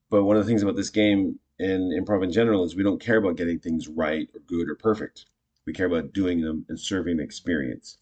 But 0.09 0.23
one 0.23 0.37
of 0.37 0.43
the 0.43 0.47
things 0.47 0.61
about 0.61 0.75
this 0.75 0.91
game 0.91 1.39
and 1.59 1.91
improv 1.91 2.23
in 2.23 2.31
general 2.31 2.63
is 2.63 2.75
we 2.75 2.83
don't 2.83 3.01
care 3.01 3.17
about 3.17 3.37
getting 3.37 3.59
things 3.59 3.87
right 3.87 4.29
or 4.33 4.39
good 4.41 4.69
or 4.69 4.75
perfect. 4.75 5.25
We 5.65 5.73
care 5.73 5.87
about 5.87 6.13
doing 6.13 6.41
them 6.41 6.65
and 6.69 6.79
serving 6.79 7.17
the 7.17 7.23
experience. 7.23 7.97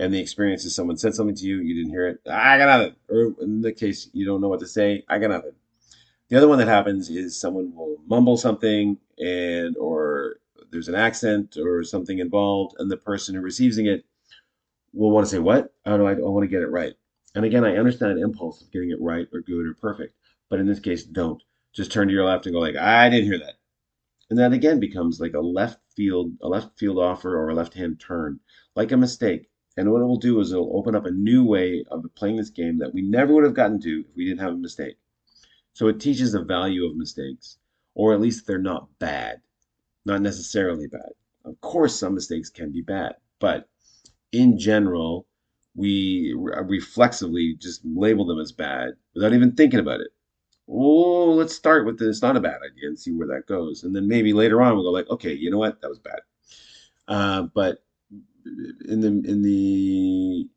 And 0.00 0.12
the 0.12 0.20
experience 0.20 0.64
is 0.64 0.74
someone 0.74 0.96
said 0.96 1.14
something 1.14 1.36
to 1.36 1.46
you, 1.46 1.58
you 1.60 1.74
didn't 1.74 1.92
hear 1.92 2.08
it, 2.08 2.20
I 2.28 2.58
got 2.58 2.66
nothing. 2.66 2.96
Or 3.08 3.34
in 3.40 3.60
the 3.60 3.72
case 3.72 4.10
you 4.12 4.26
don't 4.26 4.40
know 4.40 4.48
what 4.48 4.60
to 4.60 4.66
say, 4.66 5.04
I 5.08 5.18
got 5.18 5.30
nothing. 5.30 5.52
The 6.34 6.38
other 6.38 6.48
one 6.48 6.58
that 6.58 6.66
happens 6.66 7.10
is 7.10 7.40
someone 7.40 7.72
will 7.76 7.98
mumble 8.08 8.36
something 8.36 8.98
and 9.18 9.76
or 9.76 10.40
there's 10.72 10.88
an 10.88 10.96
accent 10.96 11.56
or 11.56 11.84
something 11.84 12.18
involved, 12.18 12.74
and 12.80 12.90
the 12.90 12.96
person 12.96 13.36
who 13.36 13.40
receives 13.40 13.78
it 13.78 14.04
will 14.92 15.12
want 15.12 15.26
to 15.26 15.30
say, 15.30 15.38
What? 15.38 15.72
How 15.86 15.96
do 15.96 16.06
I, 16.06 16.14
I 16.14 16.16
want 16.16 16.42
to 16.42 16.48
get 16.48 16.64
it 16.64 16.72
right? 16.72 16.94
And 17.36 17.44
again, 17.44 17.64
I 17.64 17.76
understand 17.76 18.18
impulse 18.18 18.60
of 18.60 18.72
getting 18.72 18.90
it 18.90 19.00
right 19.00 19.28
or 19.32 19.42
good 19.42 19.64
or 19.64 19.74
perfect. 19.74 20.16
But 20.50 20.58
in 20.58 20.66
this 20.66 20.80
case, 20.80 21.04
don't. 21.04 21.40
Just 21.72 21.92
turn 21.92 22.08
to 22.08 22.12
your 22.12 22.24
left 22.24 22.46
and 22.46 22.52
go 22.52 22.58
like, 22.58 22.74
I 22.74 23.08
didn't 23.10 23.30
hear 23.30 23.38
that. 23.38 23.54
And 24.28 24.36
that 24.40 24.52
again 24.52 24.80
becomes 24.80 25.20
like 25.20 25.34
a 25.34 25.40
left 25.40 25.78
field, 25.94 26.32
a 26.42 26.48
left 26.48 26.76
field 26.76 26.98
offer 26.98 27.38
or 27.38 27.50
a 27.50 27.54
left 27.54 27.74
hand 27.74 28.00
turn, 28.00 28.40
like 28.74 28.90
a 28.90 28.96
mistake. 28.96 29.50
And 29.76 29.92
what 29.92 30.00
it 30.00 30.06
will 30.06 30.18
do 30.18 30.40
is 30.40 30.50
it'll 30.50 30.76
open 30.76 30.96
up 30.96 31.06
a 31.06 31.12
new 31.12 31.44
way 31.44 31.84
of 31.92 32.04
playing 32.16 32.38
this 32.38 32.50
game 32.50 32.78
that 32.78 32.92
we 32.92 33.02
never 33.02 33.32
would 33.34 33.44
have 33.44 33.54
gotten 33.54 33.80
to 33.82 34.00
if 34.00 34.16
we 34.16 34.24
didn't 34.24 34.40
have 34.40 34.54
a 34.54 34.56
mistake. 34.56 34.96
So 35.74 35.88
it 35.88 36.00
teaches 36.00 36.32
the 36.32 36.42
value 36.42 36.86
of 36.86 36.96
mistakes, 36.96 37.58
or 37.94 38.14
at 38.14 38.20
least 38.20 38.46
they're 38.46 38.58
not 38.58 38.88
bad, 38.98 39.40
not 40.04 40.22
necessarily 40.22 40.86
bad. 40.86 41.10
Of 41.44 41.60
course, 41.60 41.98
some 41.98 42.14
mistakes 42.14 42.48
can 42.48 42.72
be 42.72 42.80
bad, 42.80 43.16
but 43.40 43.68
in 44.32 44.58
general, 44.58 45.26
we 45.76 46.32
reflexively 46.36 47.56
just 47.58 47.82
label 47.84 48.24
them 48.24 48.38
as 48.38 48.52
bad 48.52 48.94
without 49.14 49.32
even 49.32 49.52
thinking 49.52 49.80
about 49.80 50.00
it. 50.00 50.08
Oh, 50.68 51.32
let's 51.32 51.54
start 51.54 51.84
with 51.84 51.98
this. 51.98 52.22
Not 52.22 52.36
a 52.36 52.40
bad 52.40 52.60
idea 52.64 52.88
and 52.88 52.98
see 52.98 53.12
where 53.12 53.26
that 53.28 53.46
goes. 53.46 53.82
And 53.82 53.94
then 53.94 54.08
maybe 54.08 54.32
later 54.32 54.62
on 54.62 54.74
we'll 54.74 54.84
go 54.84 54.90
like, 54.90 55.10
okay, 55.10 55.32
you 55.34 55.50
know 55.50 55.58
what? 55.58 55.80
That 55.82 55.90
was 55.90 55.98
bad. 55.98 56.20
Uh, 57.06 57.42
but 57.54 57.82
in 58.46 59.00
the 59.00 59.08
in 59.30 59.42
the 59.42 60.48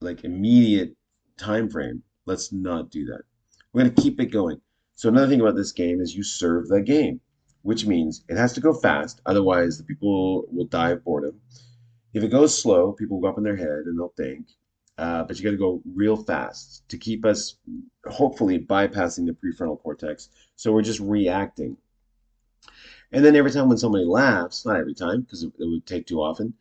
like 0.00 0.24
immediate 0.24 0.96
time 1.36 1.68
frame, 1.68 2.02
let's 2.24 2.52
not 2.52 2.90
do 2.90 3.04
that. 3.06 3.22
We're 3.72 3.82
going 3.82 3.94
to 3.94 4.02
keep 4.02 4.20
it 4.20 4.26
going. 4.26 4.60
So 4.94 5.08
another 5.08 5.28
thing 5.28 5.40
about 5.40 5.56
this 5.56 5.72
game 5.72 6.00
is 6.00 6.14
you 6.14 6.22
serve 6.22 6.68
the 6.68 6.82
game, 6.82 7.20
which 7.62 7.86
means 7.86 8.24
it 8.28 8.36
has 8.36 8.52
to 8.54 8.60
go 8.60 8.74
fast. 8.74 9.20
Otherwise, 9.26 9.78
the 9.78 9.84
people 9.84 10.44
will 10.50 10.66
die 10.66 10.90
of 10.90 11.04
boredom. 11.04 11.40
If 12.12 12.22
it 12.22 12.28
goes 12.28 12.60
slow, 12.60 12.92
people 12.92 13.16
will 13.16 13.22
go 13.22 13.32
up 13.32 13.38
in 13.38 13.44
their 13.44 13.56
head 13.56 13.86
and 13.86 13.98
they'll 13.98 14.12
think. 14.16 14.48
Uh, 14.98 15.24
but 15.24 15.38
you 15.38 15.44
got 15.44 15.52
to 15.52 15.56
go 15.56 15.80
real 15.94 16.16
fast 16.16 16.86
to 16.90 16.98
keep 16.98 17.24
us 17.24 17.56
hopefully 18.06 18.58
bypassing 18.58 19.26
the 19.26 19.32
prefrontal 19.32 19.80
cortex. 19.80 20.28
So 20.56 20.72
we're 20.72 20.82
just 20.82 21.00
reacting. 21.00 21.78
And 23.12 23.24
then 23.24 23.34
every 23.34 23.50
time 23.50 23.68
when 23.68 23.78
somebody 23.78 24.04
laughs, 24.04 24.66
not 24.66 24.76
every 24.76 24.94
time 24.94 25.22
because 25.22 25.42
it, 25.44 25.52
would 25.58 25.86
take 25.86 26.06
too 26.06 26.20
often, 26.20 26.52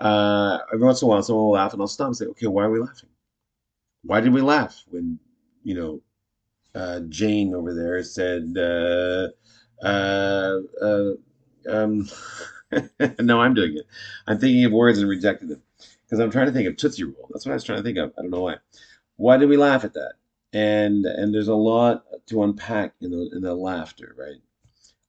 uh, 0.00 0.58
every 0.72 0.84
once 0.84 1.00
in 1.00 1.06
a 1.06 1.08
while 1.08 1.22
someone 1.22 1.44
will 1.44 1.52
laugh 1.52 1.72
and 1.72 1.80
I'll 1.80 1.86
stop 1.86 2.08
and 2.08 2.16
say, 2.16 2.26
okay, 2.26 2.48
why 2.48 2.64
are 2.64 2.70
we 2.70 2.80
laughing? 2.80 3.10
Why 4.02 4.20
did 4.20 4.32
we 4.32 4.40
laugh 4.40 4.82
when, 4.90 5.20
you 5.62 5.74
know, 5.74 6.00
uh, 6.74 7.00
Jane 7.08 7.54
over 7.54 7.74
there 7.74 8.02
said, 8.02 8.54
uh, 8.56 9.28
uh, 9.84 10.58
uh 10.82 11.10
um, 11.70 12.08
no, 13.20 13.40
I'm 13.40 13.54
doing 13.54 13.76
it. 13.76 13.86
I'm 14.26 14.38
thinking 14.38 14.64
of 14.64 14.72
words 14.72 14.98
and 14.98 15.08
rejecting 15.08 15.48
them 15.48 15.62
because 16.04 16.20
I'm 16.20 16.30
trying 16.30 16.46
to 16.46 16.52
think 16.52 16.68
of 16.68 16.76
Tootsie 16.76 17.04
Roll. 17.04 17.28
That's 17.30 17.46
what 17.46 17.52
I 17.52 17.54
was 17.54 17.64
trying 17.64 17.78
to 17.78 17.84
think 17.84 17.98
of. 17.98 18.12
I 18.18 18.22
don't 18.22 18.30
know 18.30 18.42
why. 18.42 18.56
Why 19.16 19.36
did 19.36 19.48
we 19.48 19.56
laugh 19.56 19.84
at 19.84 19.94
that? 19.94 20.14
And 20.52 21.04
and 21.06 21.34
there's 21.34 21.48
a 21.48 21.54
lot 21.54 22.04
to 22.26 22.42
unpack 22.42 22.94
in 23.00 23.10
the 23.10 23.30
in 23.34 23.42
the 23.42 23.54
laughter, 23.54 24.14
right? 24.18 24.40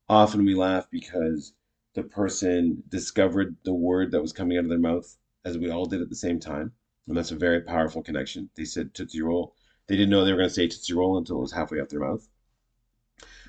Often 0.09 0.45
we 0.45 0.55
laugh 0.55 0.87
because 0.89 1.53
the 1.93 2.03
person 2.03 2.83
discovered 2.89 3.55
the 3.63 3.73
word 3.73 4.11
that 4.11 4.21
was 4.21 4.33
coming 4.33 4.57
out 4.57 4.63
of 4.63 4.69
their 4.69 4.79
mouth 4.79 5.17
as 5.43 5.57
we 5.57 5.69
all 5.69 5.85
did 5.85 6.01
at 6.01 6.09
the 6.09 6.15
same 6.15 6.39
time, 6.39 6.71
and 7.07 7.15
that's 7.15 7.31
a 7.31 7.35
very 7.35 7.61
powerful 7.61 8.01
connection. 8.03 8.49
They 8.55 8.65
said 8.65 8.93
Tootsie 8.93 9.21
Roll. 9.21 9.55
They 9.87 9.95
didn't 9.95 10.09
know 10.09 10.25
they 10.25 10.31
were 10.31 10.39
going 10.39 10.49
to 10.49 10.55
say 10.55 10.67
Tootsie 10.67 10.93
Roll 10.93 11.17
until 11.17 11.37
it 11.37 11.41
was 11.41 11.51
halfway 11.51 11.79
up 11.79 11.89
their 11.89 11.99
mouth. 11.99 12.27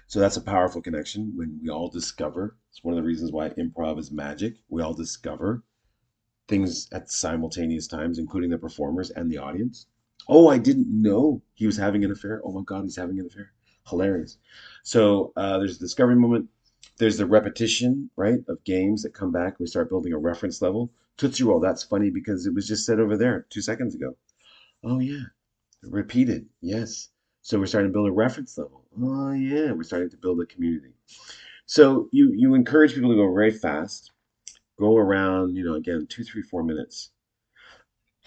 So 0.06 0.20
that's 0.20 0.36
a 0.36 0.42
powerful 0.42 0.82
connection 0.82 1.32
when 1.34 1.58
we 1.62 1.68
all 1.68 1.88
discover. 1.88 2.56
It's 2.70 2.84
one 2.84 2.92
of 2.94 3.02
the 3.02 3.06
reasons 3.06 3.32
why 3.32 3.48
improv 3.50 3.98
is 3.98 4.12
magic. 4.12 4.54
We 4.68 4.82
all 4.82 4.94
discover 4.94 5.64
things 6.46 6.88
at 6.92 7.10
simultaneous 7.10 7.88
times, 7.88 8.18
including 8.18 8.50
the 8.50 8.58
performers 8.58 9.10
and 9.10 9.30
the 9.30 9.38
audience. 9.38 9.86
Oh, 10.28 10.48
I 10.48 10.58
didn't 10.58 10.88
know 10.90 11.42
he 11.54 11.66
was 11.66 11.76
having 11.76 12.04
an 12.04 12.12
affair. 12.12 12.40
Oh 12.44 12.52
my 12.52 12.62
God, 12.62 12.84
he's 12.84 12.96
having 12.96 13.18
an 13.18 13.26
affair. 13.26 13.52
Hilarious. 13.88 14.38
So 14.82 15.32
uh, 15.36 15.58
there's 15.58 15.76
a 15.76 15.80
discovery 15.80 16.16
moment. 16.16 16.48
There's 16.98 17.16
the 17.16 17.26
repetition, 17.26 18.10
right, 18.16 18.40
of 18.48 18.62
games 18.64 19.02
that 19.02 19.14
come 19.14 19.32
back. 19.32 19.58
We 19.58 19.66
start 19.66 19.88
building 19.88 20.12
a 20.12 20.18
reference 20.18 20.62
level. 20.62 20.92
Tootsie 21.16 21.44
Roll, 21.44 21.60
that's 21.60 21.82
funny 21.82 22.10
because 22.10 22.46
it 22.46 22.54
was 22.54 22.68
just 22.68 22.86
said 22.86 23.00
over 23.00 23.16
there 23.16 23.46
two 23.50 23.62
seconds 23.62 23.94
ago. 23.94 24.16
Oh, 24.84 24.98
yeah. 24.98 25.24
Repeated. 25.90 26.46
Yes. 26.60 27.08
So 27.42 27.58
we're 27.58 27.66
starting 27.66 27.90
to 27.90 27.92
build 27.92 28.08
a 28.08 28.12
reference 28.12 28.58
level. 28.58 28.82
Oh 29.00 29.32
yeah, 29.32 29.72
we're 29.72 29.84
starting 29.84 30.10
to 30.10 30.16
build 30.16 30.40
a 30.40 30.46
community. 30.46 30.94
So 31.66 32.08
you 32.12 32.32
you 32.34 32.54
encourage 32.54 32.94
people 32.94 33.10
to 33.10 33.16
go 33.16 33.32
very 33.32 33.52
fast, 33.52 34.10
go 34.78 34.96
around, 34.96 35.54
you 35.54 35.64
know, 35.64 35.74
again, 35.74 36.06
two, 36.08 36.24
three, 36.24 36.42
four 36.42 36.64
minutes. 36.64 37.10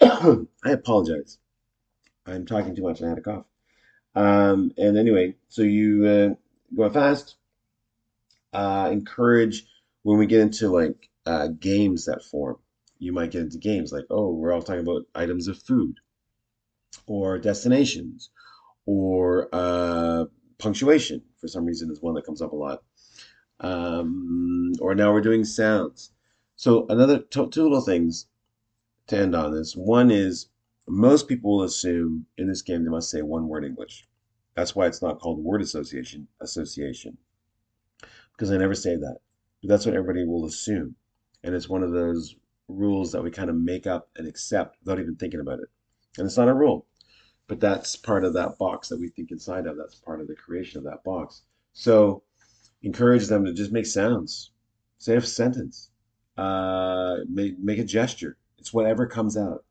I 0.00 0.46
apologize. 0.64 1.38
I'm 2.26 2.46
talking 2.46 2.74
too 2.74 2.82
much. 2.82 3.02
I 3.02 3.08
had 3.08 3.18
a 3.18 3.22
cough. 3.22 3.46
Um, 4.14 4.72
and 4.78 4.96
anyway, 4.96 5.34
so 5.48 5.62
you 5.62 6.06
uh, 6.06 6.34
go 6.74 6.88
fast. 6.90 7.36
Uh, 8.52 8.88
encourage 8.90 9.66
when 10.02 10.18
we 10.18 10.26
get 10.26 10.40
into 10.40 10.68
like 10.68 11.08
uh, 11.26 11.48
games 11.48 12.06
that 12.06 12.24
form, 12.24 12.58
you 12.98 13.12
might 13.12 13.30
get 13.30 13.42
into 13.42 13.58
games 13.58 13.92
like, 13.92 14.06
oh, 14.10 14.30
we're 14.30 14.52
all 14.52 14.62
talking 14.62 14.80
about 14.80 15.06
items 15.14 15.46
of 15.46 15.58
food 15.58 15.96
or 17.06 17.38
destinations 17.38 18.30
or 18.86 19.48
uh, 19.52 20.24
punctuation 20.58 21.22
for 21.40 21.48
some 21.48 21.64
reason 21.64 21.90
is 21.90 22.02
one 22.02 22.14
that 22.14 22.26
comes 22.26 22.42
up 22.42 22.52
a 22.52 22.56
lot. 22.56 22.82
Um, 23.60 24.72
or 24.80 24.94
now 24.94 25.12
we're 25.12 25.20
doing 25.20 25.44
sounds. 25.44 26.12
So 26.56 26.86
another 26.88 27.18
two 27.18 27.46
little 27.46 27.80
things 27.80 28.26
to 29.08 29.18
end 29.18 29.34
on 29.34 29.54
this. 29.54 29.74
One 29.74 30.10
is 30.10 30.48
most 30.88 31.28
people 31.28 31.56
will 31.56 31.64
assume 31.64 32.26
in 32.36 32.48
this 32.48 32.62
game 32.62 32.84
they 32.84 32.90
must 32.90 33.10
say 33.10 33.22
one 33.22 33.48
word 33.48 33.64
English. 33.64 34.06
That's 34.54 34.74
why 34.74 34.86
it's 34.86 35.02
not 35.02 35.20
called 35.20 35.42
word 35.42 35.62
association 35.62 36.28
association 36.40 37.16
because 38.32 38.50
I 38.50 38.56
never 38.56 38.74
say 38.74 38.96
that. 38.96 39.18
But 39.62 39.68
that's 39.68 39.84
what 39.84 39.94
everybody 39.94 40.24
will 40.24 40.46
assume, 40.46 40.96
and 41.44 41.54
it's 41.54 41.68
one 41.68 41.82
of 41.82 41.92
those 41.92 42.36
rules 42.68 43.12
that 43.12 43.22
we 43.22 43.30
kind 43.30 43.50
of 43.50 43.56
make 43.56 43.86
up 43.86 44.08
and 44.16 44.26
accept 44.26 44.78
without 44.80 45.00
even 45.00 45.16
thinking 45.16 45.40
about 45.40 45.60
it. 45.60 45.68
And 46.18 46.26
it's 46.26 46.36
not 46.36 46.48
a 46.48 46.54
rule, 46.54 46.86
but 47.46 47.60
that's 47.60 47.96
part 47.96 48.24
of 48.24 48.34
that 48.34 48.58
box 48.58 48.88
that 48.88 49.00
we 49.00 49.08
think 49.08 49.30
inside 49.30 49.66
of. 49.66 49.76
That's 49.76 49.94
part 49.94 50.20
of 50.20 50.28
the 50.28 50.34
creation 50.34 50.78
of 50.78 50.84
that 50.84 51.04
box. 51.04 51.42
So 51.72 52.22
encourage 52.82 53.26
them 53.26 53.44
to 53.44 53.52
just 53.52 53.72
make 53.72 53.86
sounds, 53.86 54.50
say 54.98 55.16
a 55.16 55.20
sentence, 55.20 55.90
uh, 56.36 57.18
make 57.28 57.58
make 57.58 57.78
a 57.78 57.84
gesture. 57.84 58.36
It's 58.58 58.72
whatever 58.72 59.06
comes 59.06 59.36
out. 59.36 59.64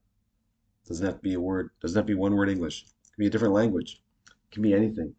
Doesn't 0.88 1.06
have 1.06 1.16
to 1.16 1.22
be 1.22 1.34
a 1.34 1.40
word. 1.40 1.72
Doesn't 1.82 1.98
have 1.98 2.06
to 2.06 2.14
be 2.14 2.20
one 2.20 2.36
word 2.36 2.50
English. 2.50 2.84
It 2.84 3.16
can 3.16 3.22
be 3.22 3.28
a 3.28 3.30
different 3.30 3.54
language. 3.54 4.02
It 4.28 4.52
can 4.54 4.64
be 4.64 4.74
anything. 4.74 5.14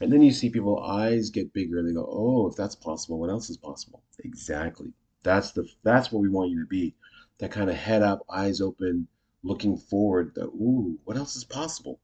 And 0.00 0.12
then 0.12 0.22
you 0.22 0.30
see 0.30 0.50
people 0.50 0.78
eyes 0.80 1.30
get 1.30 1.52
bigger 1.52 1.78
and 1.78 1.88
they 1.88 1.92
go, 1.92 2.06
"Oh, 2.08 2.46
if 2.46 2.56
that's 2.56 2.76
possible, 2.76 3.18
what 3.18 3.30
else 3.30 3.50
is 3.50 3.56
possible?" 3.56 4.02
Exactly. 4.24 4.92
That's 5.22 5.52
the 5.52 5.68
that's 5.82 6.12
what 6.12 6.22
we 6.22 6.28
want 6.28 6.50
you 6.50 6.60
to 6.60 6.66
be. 6.66 6.94
That 7.38 7.50
kind 7.50 7.70
of 7.70 7.76
head 7.76 8.02
up, 8.02 8.20
eyes 8.28 8.60
open, 8.60 9.08
looking 9.42 9.76
forward. 9.76 10.32
The 10.34 10.44
ooh, 10.46 10.98
what 11.04 11.16
else 11.16 11.36
is 11.36 11.44
possible? 11.44 12.00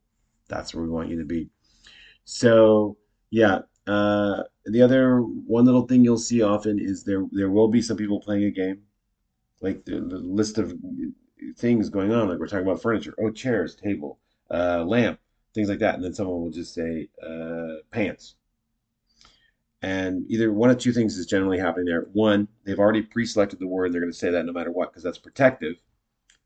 That's 0.49 0.75
where 0.75 0.85
we 0.85 0.91
want 0.91 1.09
you 1.09 1.19
to 1.19 1.25
be. 1.25 1.51
So 2.25 2.97
yeah. 3.31 3.61
Uh, 3.87 4.45
the 4.65 4.81
other 4.81 5.19
one 5.21 5.67
little 5.67 5.87
thing 5.87 6.03
you'll 6.03 6.17
see 6.17 6.41
often 6.43 6.79
is 6.79 7.05
there 7.05 7.27
there 7.33 7.51
will 7.51 7.69
be 7.69 7.83
some 7.83 7.99
people 7.99 8.19
playing 8.19 8.45
a 8.45 8.51
game, 8.51 8.81
like 9.61 9.85
the, 9.85 9.97
the 9.97 10.17
list 10.19 10.57
of 10.57 10.73
things 11.59 11.91
going 11.91 12.11
on. 12.11 12.29
Like 12.29 12.39
we're 12.39 12.47
talking 12.47 12.67
about 12.67 12.81
furniture. 12.81 13.15
Oh, 13.21 13.31
chairs, 13.31 13.75
table, 13.75 14.19
uh, 14.51 14.85
lamp 14.85 15.21
things 15.55 15.69
like 15.69 15.79
that. 15.79 15.95
And 15.95 16.05
then 16.05 16.13
someone 16.13 16.41
will 16.41 16.51
just 16.51 16.75
say 16.75 17.09
uh, 17.25 17.77
pants. 17.91 18.35
And 19.81 20.25
either 20.29 20.53
one 20.53 20.71
of 20.71 20.79
two 20.79 20.93
things 20.93 21.17
is 21.17 21.27
generally 21.27 21.59
happening 21.59 21.87
there. 21.87 22.07
One, 22.13 22.49
they've 22.65 22.79
already 22.79 23.03
pre-selected 23.03 23.59
the 23.59 23.67
word, 23.67 23.93
they're 23.93 24.01
going 24.01 24.13
to 24.13 24.19
say 24.19 24.31
that 24.31 24.45
no 24.45 24.53
matter 24.53 24.71
what, 24.71 24.91
because 24.91 25.03
that's 25.03 25.19
protective, 25.19 25.77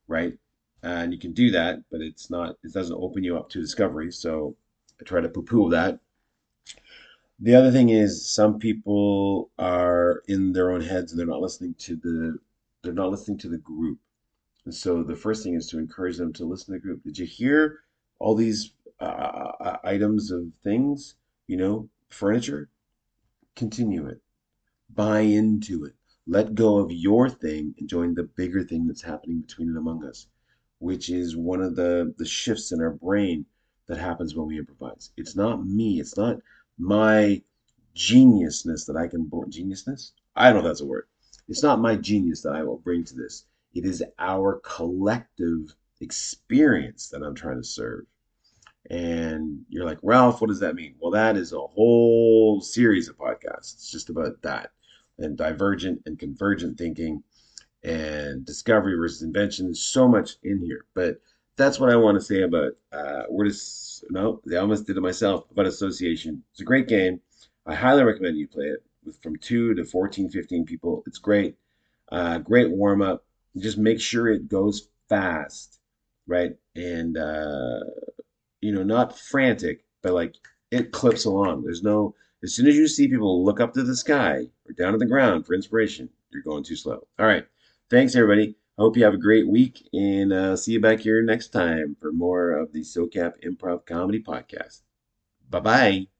right? 0.08 0.36
And 0.82 1.12
you 1.12 1.18
can 1.18 1.32
do 1.32 1.50
that, 1.50 1.80
but 1.90 2.00
it's 2.00 2.30
not. 2.30 2.56
It 2.62 2.72
doesn't 2.72 2.96
open 2.96 3.24
you 3.24 3.36
up 3.36 3.48
to 3.50 3.60
discovery. 3.60 4.12
So 4.12 4.56
I 5.00 5.04
try 5.04 5.20
to 5.20 5.28
poo-poo 5.28 5.70
that. 5.70 5.98
The 7.40 7.54
other 7.54 7.70
thing 7.70 7.88
is 7.88 8.28
some 8.28 8.58
people 8.58 9.50
are 9.58 10.22
in 10.26 10.52
their 10.52 10.70
own 10.70 10.80
heads 10.80 11.12
and 11.12 11.18
they're 11.18 11.26
not 11.26 11.40
listening 11.40 11.74
to 11.78 11.96
the 11.96 12.38
they're 12.82 12.92
not 12.92 13.10
listening 13.10 13.38
to 13.38 13.48
the 13.48 13.58
group. 13.58 13.98
And 14.64 14.74
so 14.74 15.02
the 15.02 15.16
first 15.16 15.42
thing 15.42 15.54
is 15.54 15.66
to 15.68 15.78
encourage 15.78 16.16
them 16.16 16.32
to 16.34 16.44
listen 16.44 16.66
to 16.66 16.72
the 16.72 16.78
group. 16.78 17.02
Did 17.02 17.18
you 17.18 17.26
hear 17.26 17.80
all 18.18 18.34
these 18.34 18.72
uh, 19.00 19.04
uh, 19.60 19.76
items 19.84 20.32
of 20.32 20.42
things, 20.64 21.14
you 21.46 21.56
know, 21.56 21.88
furniture, 22.08 22.68
continue 23.54 24.06
it. 24.06 24.20
Buy 24.92 25.20
into 25.20 25.84
it. 25.84 25.94
Let 26.26 26.54
go 26.54 26.78
of 26.78 26.90
your 26.90 27.28
thing 27.28 27.74
and 27.78 27.88
join 27.88 28.14
the 28.14 28.24
bigger 28.24 28.64
thing 28.64 28.86
that's 28.86 29.02
happening 29.02 29.40
between 29.40 29.68
and 29.68 29.78
among 29.78 30.04
us, 30.04 30.26
which 30.78 31.10
is 31.10 31.36
one 31.36 31.62
of 31.62 31.76
the, 31.76 32.14
the 32.18 32.24
shifts 32.24 32.72
in 32.72 32.80
our 32.80 32.90
brain 32.90 33.46
that 33.86 33.98
happens 33.98 34.34
when 34.34 34.46
we 34.46 34.58
improvise. 34.58 35.10
It's 35.16 35.36
not 35.36 35.66
me. 35.66 36.00
It's 36.00 36.16
not 36.16 36.38
my 36.78 37.42
geniusness 37.94 38.86
that 38.86 38.96
I 38.96 39.08
can 39.08 39.24
bring. 39.24 39.50
Geniusness? 39.50 40.12
I 40.36 40.52
don't 40.52 40.62
know 40.62 40.68
if 40.68 40.72
that's 40.72 40.80
a 40.82 40.86
word. 40.86 41.06
It's 41.48 41.62
not 41.62 41.80
my 41.80 41.96
genius 41.96 42.42
that 42.42 42.54
I 42.54 42.62
will 42.62 42.78
bring 42.78 43.04
to 43.04 43.16
this. 43.16 43.46
It 43.74 43.84
is 43.84 44.04
our 44.18 44.60
collective 44.62 45.74
experience 46.00 47.08
that 47.08 47.22
I'm 47.22 47.34
trying 47.34 47.56
to 47.56 47.64
serve 47.64 48.06
and 48.90 49.64
you're 49.68 49.84
like, 49.84 49.98
Ralph, 50.02 50.40
what 50.40 50.48
does 50.48 50.60
that 50.60 50.74
mean? 50.74 50.94
Well, 50.98 51.10
that 51.12 51.36
is 51.36 51.52
a 51.52 51.60
whole 51.60 52.60
series 52.60 53.08
of 53.08 53.18
podcasts. 53.18 53.74
It's 53.74 53.90
just 53.90 54.08
about 54.08 54.40
that 54.42 54.70
and 55.18 55.36
divergent 55.36 56.02
and 56.06 56.18
convergent 56.18 56.78
thinking 56.78 57.22
and 57.84 58.44
discovery 58.44 58.96
versus 58.96 59.22
invention. 59.22 59.74
So 59.74 60.08
much 60.08 60.36
in 60.42 60.60
here, 60.60 60.84
but 60.94 61.20
that's 61.56 61.80
what 61.80 61.90
I 61.90 61.96
want 61.96 62.16
to 62.16 62.24
say 62.24 62.42
about 62.42 62.72
uh, 62.92 63.22
word. 63.28 63.52
No, 64.10 64.40
I 64.50 64.56
almost 64.56 64.86
did 64.86 64.96
it 64.96 65.00
myself 65.00 65.50
about 65.50 65.66
association. 65.66 66.42
It's 66.52 66.60
a 66.60 66.64
great 66.64 66.88
game. 66.88 67.20
I 67.66 67.74
highly 67.74 68.04
recommend 68.04 68.38
you 68.38 68.48
play 68.48 68.66
it 68.66 68.82
with 69.04 69.20
from 69.22 69.36
two 69.36 69.74
to 69.74 69.84
14, 69.84 70.30
15 70.30 70.64
people. 70.64 71.02
It's 71.06 71.18
great. 71.18 71.56
Uh, 72.10 72.38
great 72.38 72.70
warm 72.70 73.02
up. 73.02 73.24
Just 73.56 73.76
make 73.76 74.00
sure 74.00 74.28
it 74.28 74.48
goes 74.48 74.88
fast, 75.08 75.80
right? 76.26 76.56
And 76.76 77.16
uh, 77.16 77.80
you 78.60 78.72
know, 78.72 78.82
not 78.82 79.18
frantic, 79.18 79.84
but 80.02 80.14
like 80.14 80.36
it 80.70 80.92
clips 80.92 81.24
along. 81.24 81.62
There's 81.62 81.82
no, 81.82 82.14
as 82.42 82.54
soon 82.54 82.66
as 82.66 82.76
you 82.76 82.86
see 82.86 83.08
people 83.08 83.44
look 83.44 83.60
up 83.60 83.74
to 83.74 83.82
the 83.82 83.96
sky 83.96 84.46
or 84.66 84.72
down 84.76 84.92
to 84.92 84.98
the 84.98 85.06
ground 85.06 85.46
for 85.46 85.54
inspiration, 85.54 86.08
you're 86.30 86.42
going 86.42 86.64
too 86.64 86.76
slow. 86.76 87.06
All 87.18 87.26
right. 87.26 87.46
Thanks, 87.90 88.14
everybody. 88.14 88.54
I 88.78 88.82
hope 88.82 88.96
you 88.96 89.04
have 89.04 89.14
a 89.14 89.18
great 89.18 89.48
week 89.48 89.88
and 89.92 90.32
uh, 90.32 90.56
see 90.56 90.72
you 90.72 90.80
back 90.80 91.00
here 91.00 91.22
next 91.22 91.48
time 91.48 91.96
for 92.00 92.12
more 92.12 92.52
of 92.52 92.72
the 92.72 92.80
SOCAP 92.82 93.42
Improv 93.44 93.86
Comedy 93.86 94.22
Podcast. 94.22 94.82
Bye 95.50 95.60
bye. 95.60 96.17